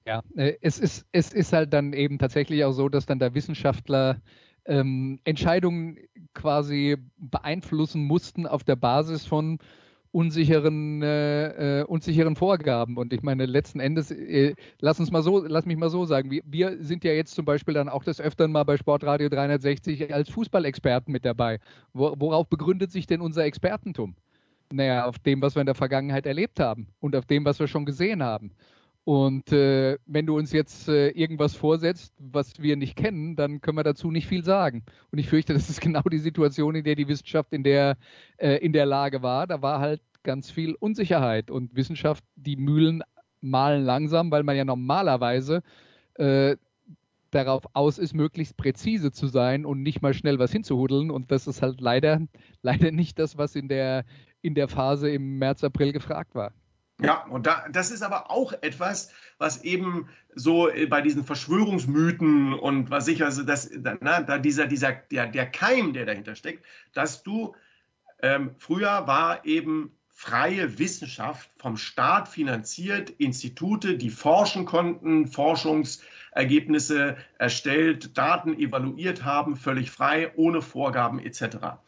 [0.06, 3.34] Ja, äh, es ist, es ist halt dann eben tatsächlich auch so, dass dann der
[3.34, 4.20] Wissenschaftler
[4.68, 5.98] ähm, Entscheidungen
[6.34, 9.58] quasi beeinflussen mussten auf der Basis von
[10.12, 12.96] unsicheren, äh, äh, unsicheren Vorgaben.
[12.96, 16.30] Und ich meine, letzten Endes, äh, lass uns mal so, lass mich mal so sagen,
[16.30, 20.12] wir, wir, sind ja jetzt zum Beispiel dann auch des Öfteren mal bei Sportradio 360
[20.12, 21.58] als Fußballexperten mit dabei.
[21.92, 24.14] Wo, worauf begründet sich denn unser Expertentum?
[24.72, 27.68] Naja, auf dem, was wir in der Vergangenheit erlebt haben und auf dem, was wir
[27.68, 28.52] schon gesehen haben.
[29.08, 33.78] Und äh, wenn du uns jetzt äh, irgendwas vorsetzt, was wir nicht kennen, dann können
[33.78, 34.84] wir dazu nicht viel sagen.
[35.10, 37.96] Und ich fürchte, das ist genau die Situation, in der die Wissenschaft in der,
[38.36, 39.46] äh, in der Lage war.
[39.46, 43.02] Da war halt ganz viel Unsicherheit und Wissenschaft, die Mühlen
[43.40, 45.62] malen langsam, weil man ja normalerweise
[46.16, 46.56] äh,
[47.30, 51.10] darauf aus ist, möglichst präzise zu sein und nicht mal schnell was hinzuhudeln.
[51.10, 52.20] Und das ist halt leider,
[52.60, 54.04] leider nicht das, was in der,
[54.42, 56.52] in der Phase im März, April gefragt war.
[57.00, 62.54] Ja, und da, das ist aber auch etwas, was eben so äh, bei diesen Verschwörungsmythen
[62.54, 63.70] und was ich, also das,
[64.00, 67.54] na, da dieser, dieser, der, der Keim, der dahinter steckt, dass du,
[68.20, 78.18] ähm, früher war eben freie Wissenschaft vom Staat finanziert, Institute, die forschen konnten, Forschungsergebnisse erstellt,
[78.18, 81.78] Daten evaluiert haben, völlig frei, ohne Vorgaben etc.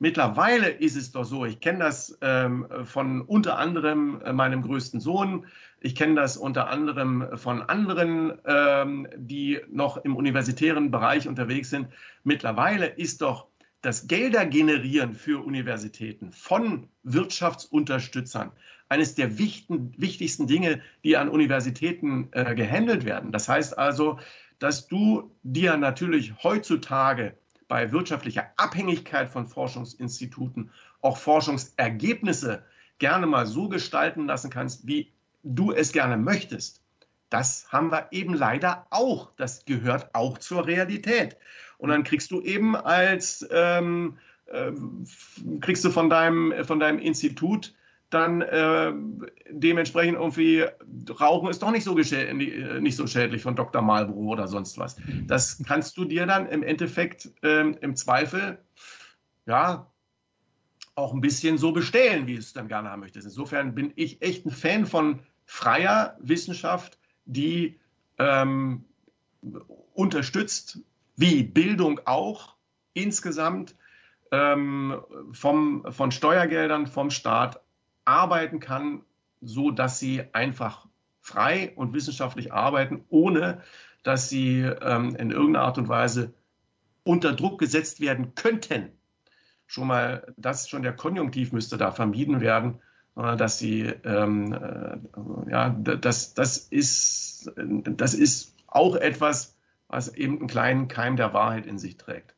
[0.00, 5.00] Mittlerweile ist es doch so, ich kenne das ähm, von unter anderem äh, meinem größten
[5.00, 5.46] Sohn,
[5.80, 11.88] ich kenne das unter anderem von anderen, ähm, die noch im universitären Bereich unterwegs sind.
[12.22, 13.48] Mittlerweile ist doch
[13.80, 18.52] das Gelder generieren für Universitäten von Wirtschaftsunterstützern
[18.88, 23.32] eines der wichtigsten Dinge, die an Universitäten äh, gehandelt werden.
[23.32, 24.18] Das heißt also,
[24.58, 27.36] dass du dir natürlich heutzutage
[27.68, 32.64] bei wirtschaftlicher Abhängigkeit von Forschungsinstituten auch Forschungsergebnisse
[32.98, 35.12] gerne mal so gestalten lassen kannst, wie
[35.42, 36.82] du es gerne möchtest.
[37.30, 39.30] Das haben wir eben leider auch.
[39.36, 41.36] Das gehört auch zur Realität.
[41.76, 44.72] Und dann kriegst du eben als ähm, äh,
[45.60, 47.74] kriegst du von deinem von deinem Institut
[48.10, 48.92] dann äh,
[49.50, 50.64] dementsprechend irgendwie
[51.20, 52.34] Rauchen ist doch nicht so, äh,
[52.80, 53.82] nicht so schädlich von Dr.
[53.82, 54.96] Marlboro oder sonst was.
[55.26, 58.58] Das kannst du dir dann im Endeffekt ähm, im Zweifel
[59.46, 59.90] ja
[60.94, 63.26] auch ein bisschen so bestellen, wie du es dann gerne haben möchtest.
[63.26, 67.78] Insofern bin ich echt ein Fan von freier Wissenschaft, die
[68.18, 68.84] ähm,
[69.94, 70.80] unterstützt,
[71.16, 72.56] wie Bildung auch
[72.94, 73.76] insgesamt
[74.32, 75.00] ähm,
[75.32, 77.60] vom, von Steuergeldern vom Staat
[78.08, 79.02] arbeiten kann,
[79.40, 80.86] so dass sie einfach
[81.20, 83.60] frei und wissenschaftlich arbeiten, ohne
[84.02, 86.32] dass sie ähm, in irgendeiner Art und Weise
[87.04, 88.90] unter Druck gesetzt werden könnten.
[89.66, 92.80] Schon mal, das schon der Konjunktiv müsste da vermieden werden,
[93.14, 99.56] sondern dass sie, ähm, äh, ja, das, das, ist, das ist auch etwas,
[99.88, 102.34] was eben einen kleinen Keim der Wahrheit in sich trägt.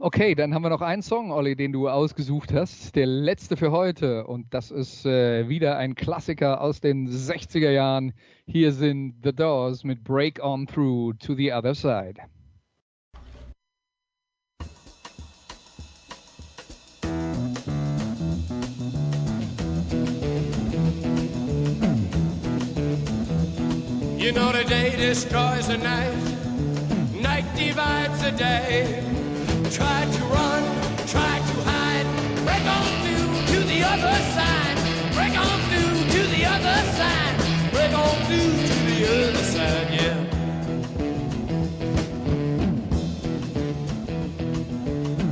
[0.00, 2.96] Okay, dann haben wir noch einen Song, Olli, den du ausgesucht hast.
[2.96, 4.26] Der letzte für heute.
[4.26, 8.12] Und das ist äh, wieder ein Klassiker aus den 60er Jahren.
[8.44, 12.16] Hier sind The Doors mit Break On Through to the Other Side.
[24.18, 29.23] You know the day destroys the night, night divides the day.
[29.64, 29.70] To
[30.26, 30.62] run,
[31.06, 32.06] try to hide,
[32.44, 34.76] break on through to the other side,
[35.14, 37.36] break on through to the other side,
[37.72, 40.18] break on through to the other side, yeah.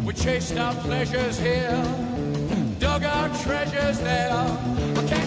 [0.04, 1.84] We chased our pleasures here,
[2.80, 5.21] dug our treasures there.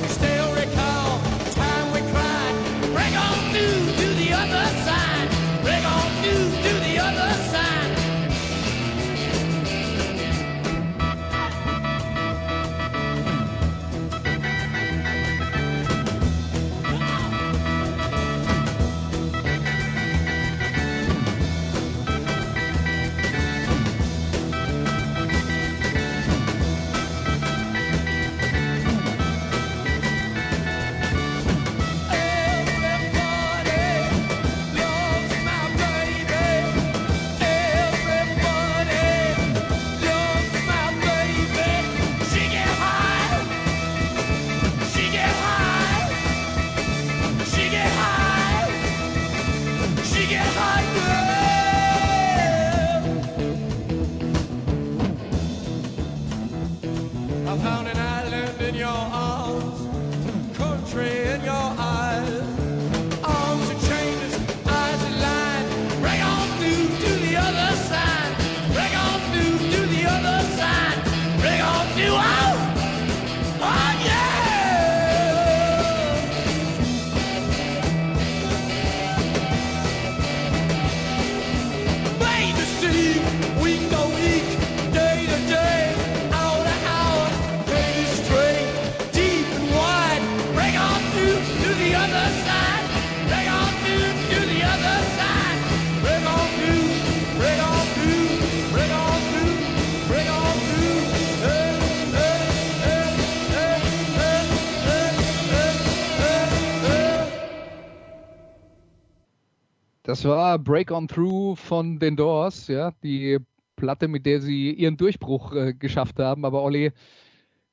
[110.26, 113.40] War Break On Through von den Doors, ja, die
[113.76, 116.46] Platte, mit der sie ihren Durchbruch äh, geschafft haben.
[116.46, 116.92] Aber Olli,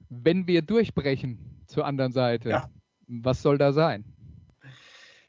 [0.09, 2.71] wenn wir durchbrechen zur anderen Seite, Ja.
[3.07, 4.05] was soll da sein?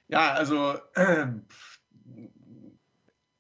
[0.07, 1.28] Ja, also äh,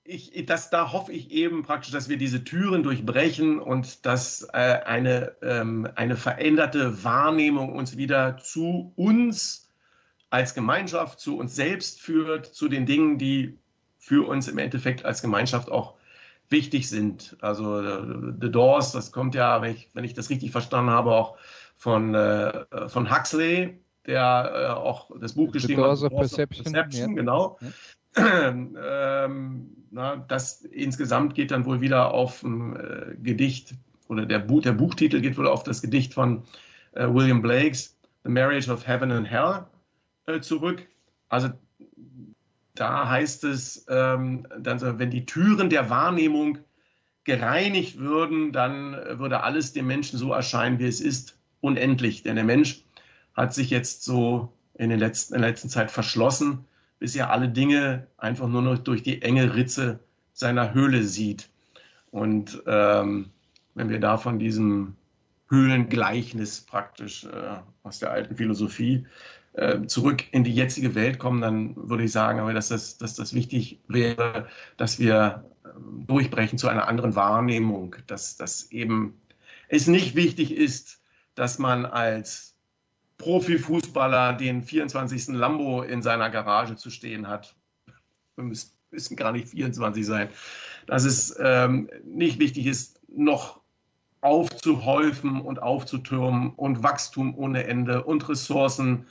[0.03, 4.79] ich, das, da hoffe ich eben praktisch, dass wir diese Türen durchbrechen und dass äh,
[4.85, 9.69] eine, ähm, eine veränderte Wahrnehmung uns wieder zu uns
[10.29, 13.59] als Gemeinschaft, zu uns selbst führt, zu den Dingen, die
[14.03, 15.93] für uns im Endeffekt als Gemeinschaft auch
[16.49, 17.37] wichtig sind.
[17.39, 21.11] Also äh, The Doors, das kommt ja, wenn ich, wenn ich das richtig verstanden habe,
[21.11, 21.37] auch
[21.77, 26.11] von, äh, von Huxley, der äh, auch das Buch The geschrieben Doors hat.
[26.11, 27.07] of Perception, ja.
[27.07, 27.57] genau.
[28.17, 33.73] ähm, na, das insgesamt geht dann wohl wieder auf ein äh, Gedicht
[34.09, 36.43] oder der, Buch, der Buchtitel geht wohl auf das Gedicht von
[36.91, 39.63] äh, William Blakes The Marriage of Heaven and Hell
[40.25, 40.85] äh, zurück.
[41.29, 41.51] Also
[42.75, 46.59] da heißt es, ähm, dann so, wenn die Türen der Wahrnehmung
[47.23, 52.23] gereinigt würden, dann würde alles dem Menschen so erscheinen, wie es ist, unendlich.
[52.23, 52.83] Denn der Mensch
[53.33, 56.65] hat sich jetzt so in, den letzten, in der letzten Zeit verschlossen,
[56.99, 59.99] bis er alle Dinge einfach nur noch durch die enge Ritze
[60.33, 61.49] seiner Höhle sieht.
[62.11, 63.29] Und ähm,
[63.75, 64.95] wenn wir da von diesem
[65.49, 69.05] Höhlengleichnis praktisch äh, aus der alten Philosophie
[69.87, 73.33] zurück in die jetzige Welt kommen, dann würde ich sagen, aber dass das, dass das
[73.33, 74.47] wichtig wäre,
[74.77, 79.19] dass wir ähm, durchbrechen zu einer anderen Wahrnehmung, dass das eben
[79.67, 81.01] es nicht wichtig ist,
[81.35, 82.55] dass man als
[83.17, 85.29] Profifußballer den 24.
[85.29, 87.55] Lambo in seiner Garage zu stehen hat.
[88.35, 90.29] Wir müssen, müssen gar nicht 24 sein.
[90.87, 93.61] Dass es ähm, nicht wichtig ist, noch
[94.21, 99.05] aufzuhäufen und aufzutürmen und Wachstum ohne Ende und Ressourcen,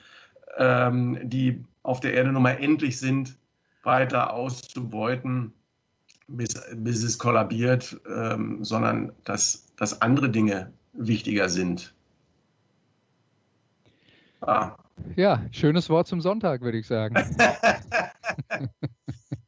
[0.59, 3.37] ähm, die auf der Erde nun mal endlich sind,
[3.83, 5.53] weiter auszubeuten,
[6.29, 11.95] bis, bis es kollabiert, ähm, sondern dass, dass andere Dinge wichtiger sind.
[14.41, 14.77] Ah.
[15.17, 17.17] Ja, schönes Wort zum Sonntag, würde ich sagen.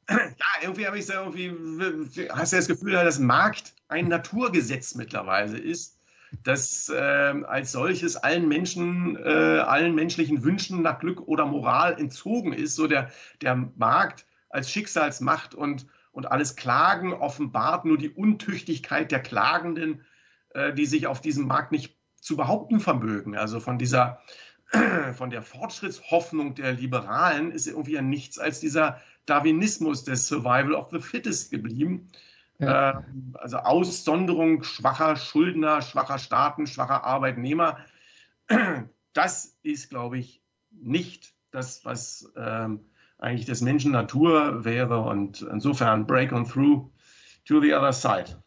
[0.09, 0.23] ja,
[0.63, 5.94] irgendwie habe ich so irgendwie, hast du das Gefühl, dass Markt ein Naturgesetz mittlerweile ist,
[6.43, 12.53] das äh, als solches allen Menschen, äh, allen menschlichen Wünschen nach Glück oder Moral entzogen
[12.53, 12.75] ist.
[12.77, 13.11] So der,
[13.41, 20.05] der Markt als Schicksalsmacht und, und alles Klagen offenbart nur die Untüchtigkeit der Klagenden,
[20.51, 23.37] äh, die sich auf diesem Markt nicht zu behaupten vermögen.
[23.37, 24.21] Also von dieser
[25.15, 30.89] von der Fortschrittshoffnung der Liberalen ist irgendwie ja nichts als dieser Darwinismus des Survival of
[30.91, 32.11] the Fittest geblieben.
[32.59, 32.91] Ja.
[32.91, 33.03] Äh,
[33.35, 37.79] also Aussonderung schwacher Schuldner, schwacher Staaten, schwacher Arbeitnehmer.
[39.17, 40.43] Das ist, glaube ich,
[40.73, 42.81] nicht das, was ähm,
[43.19, 45.03] eigentlich des Menschen Natur wäre.
[45.03, 46.91] Und insofern break on through
[47.45, 48.43] to the other side.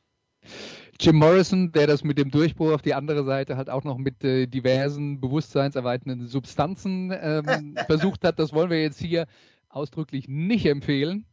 [0.99, 4.23] Jim Morrison, der das mit dem Durchbruch auf die andere Seite halt auch noch mit
[4.23, 9.27] äh, diversen bewusstseinserweiternden Substanzen ähm, versucht hat, das wollen wir jetzt hier
[9.69, 11.25] ausdrücklich nicht empfehlen.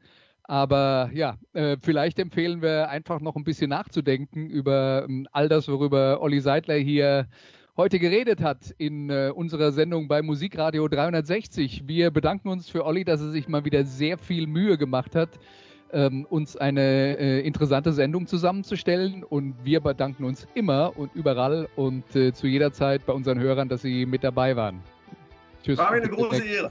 [0.45, 5.68] Aber ja, äh, vielleicht empfehlen wir einfach noch ein bisschen nachzudenken über ähm, all das,
[5.68, 7.26] worüber Olli Seidler hier
[7.78, 11.88] heute geredet hat in äh, unserer Sendung bei Musikradio 360.
[11.88, 15.30] Wir bedanken uns für Olli, dass er sich mal wieder sehr viel Mühe gemacht hat,
[15.92, 19.24] ähm, uns eine äh, interessante Sendung zusammenzustellen.
[19.24, 23.70] Und wir bedanken uns immer und überall und äh, zu jeder Zeit bei unseren Hörern,
[23.70, 24.82] dass sie mit dabei waren.
[25.64, 25.78] Tschüss.
[25.78, 26.70] War eine große Ehre.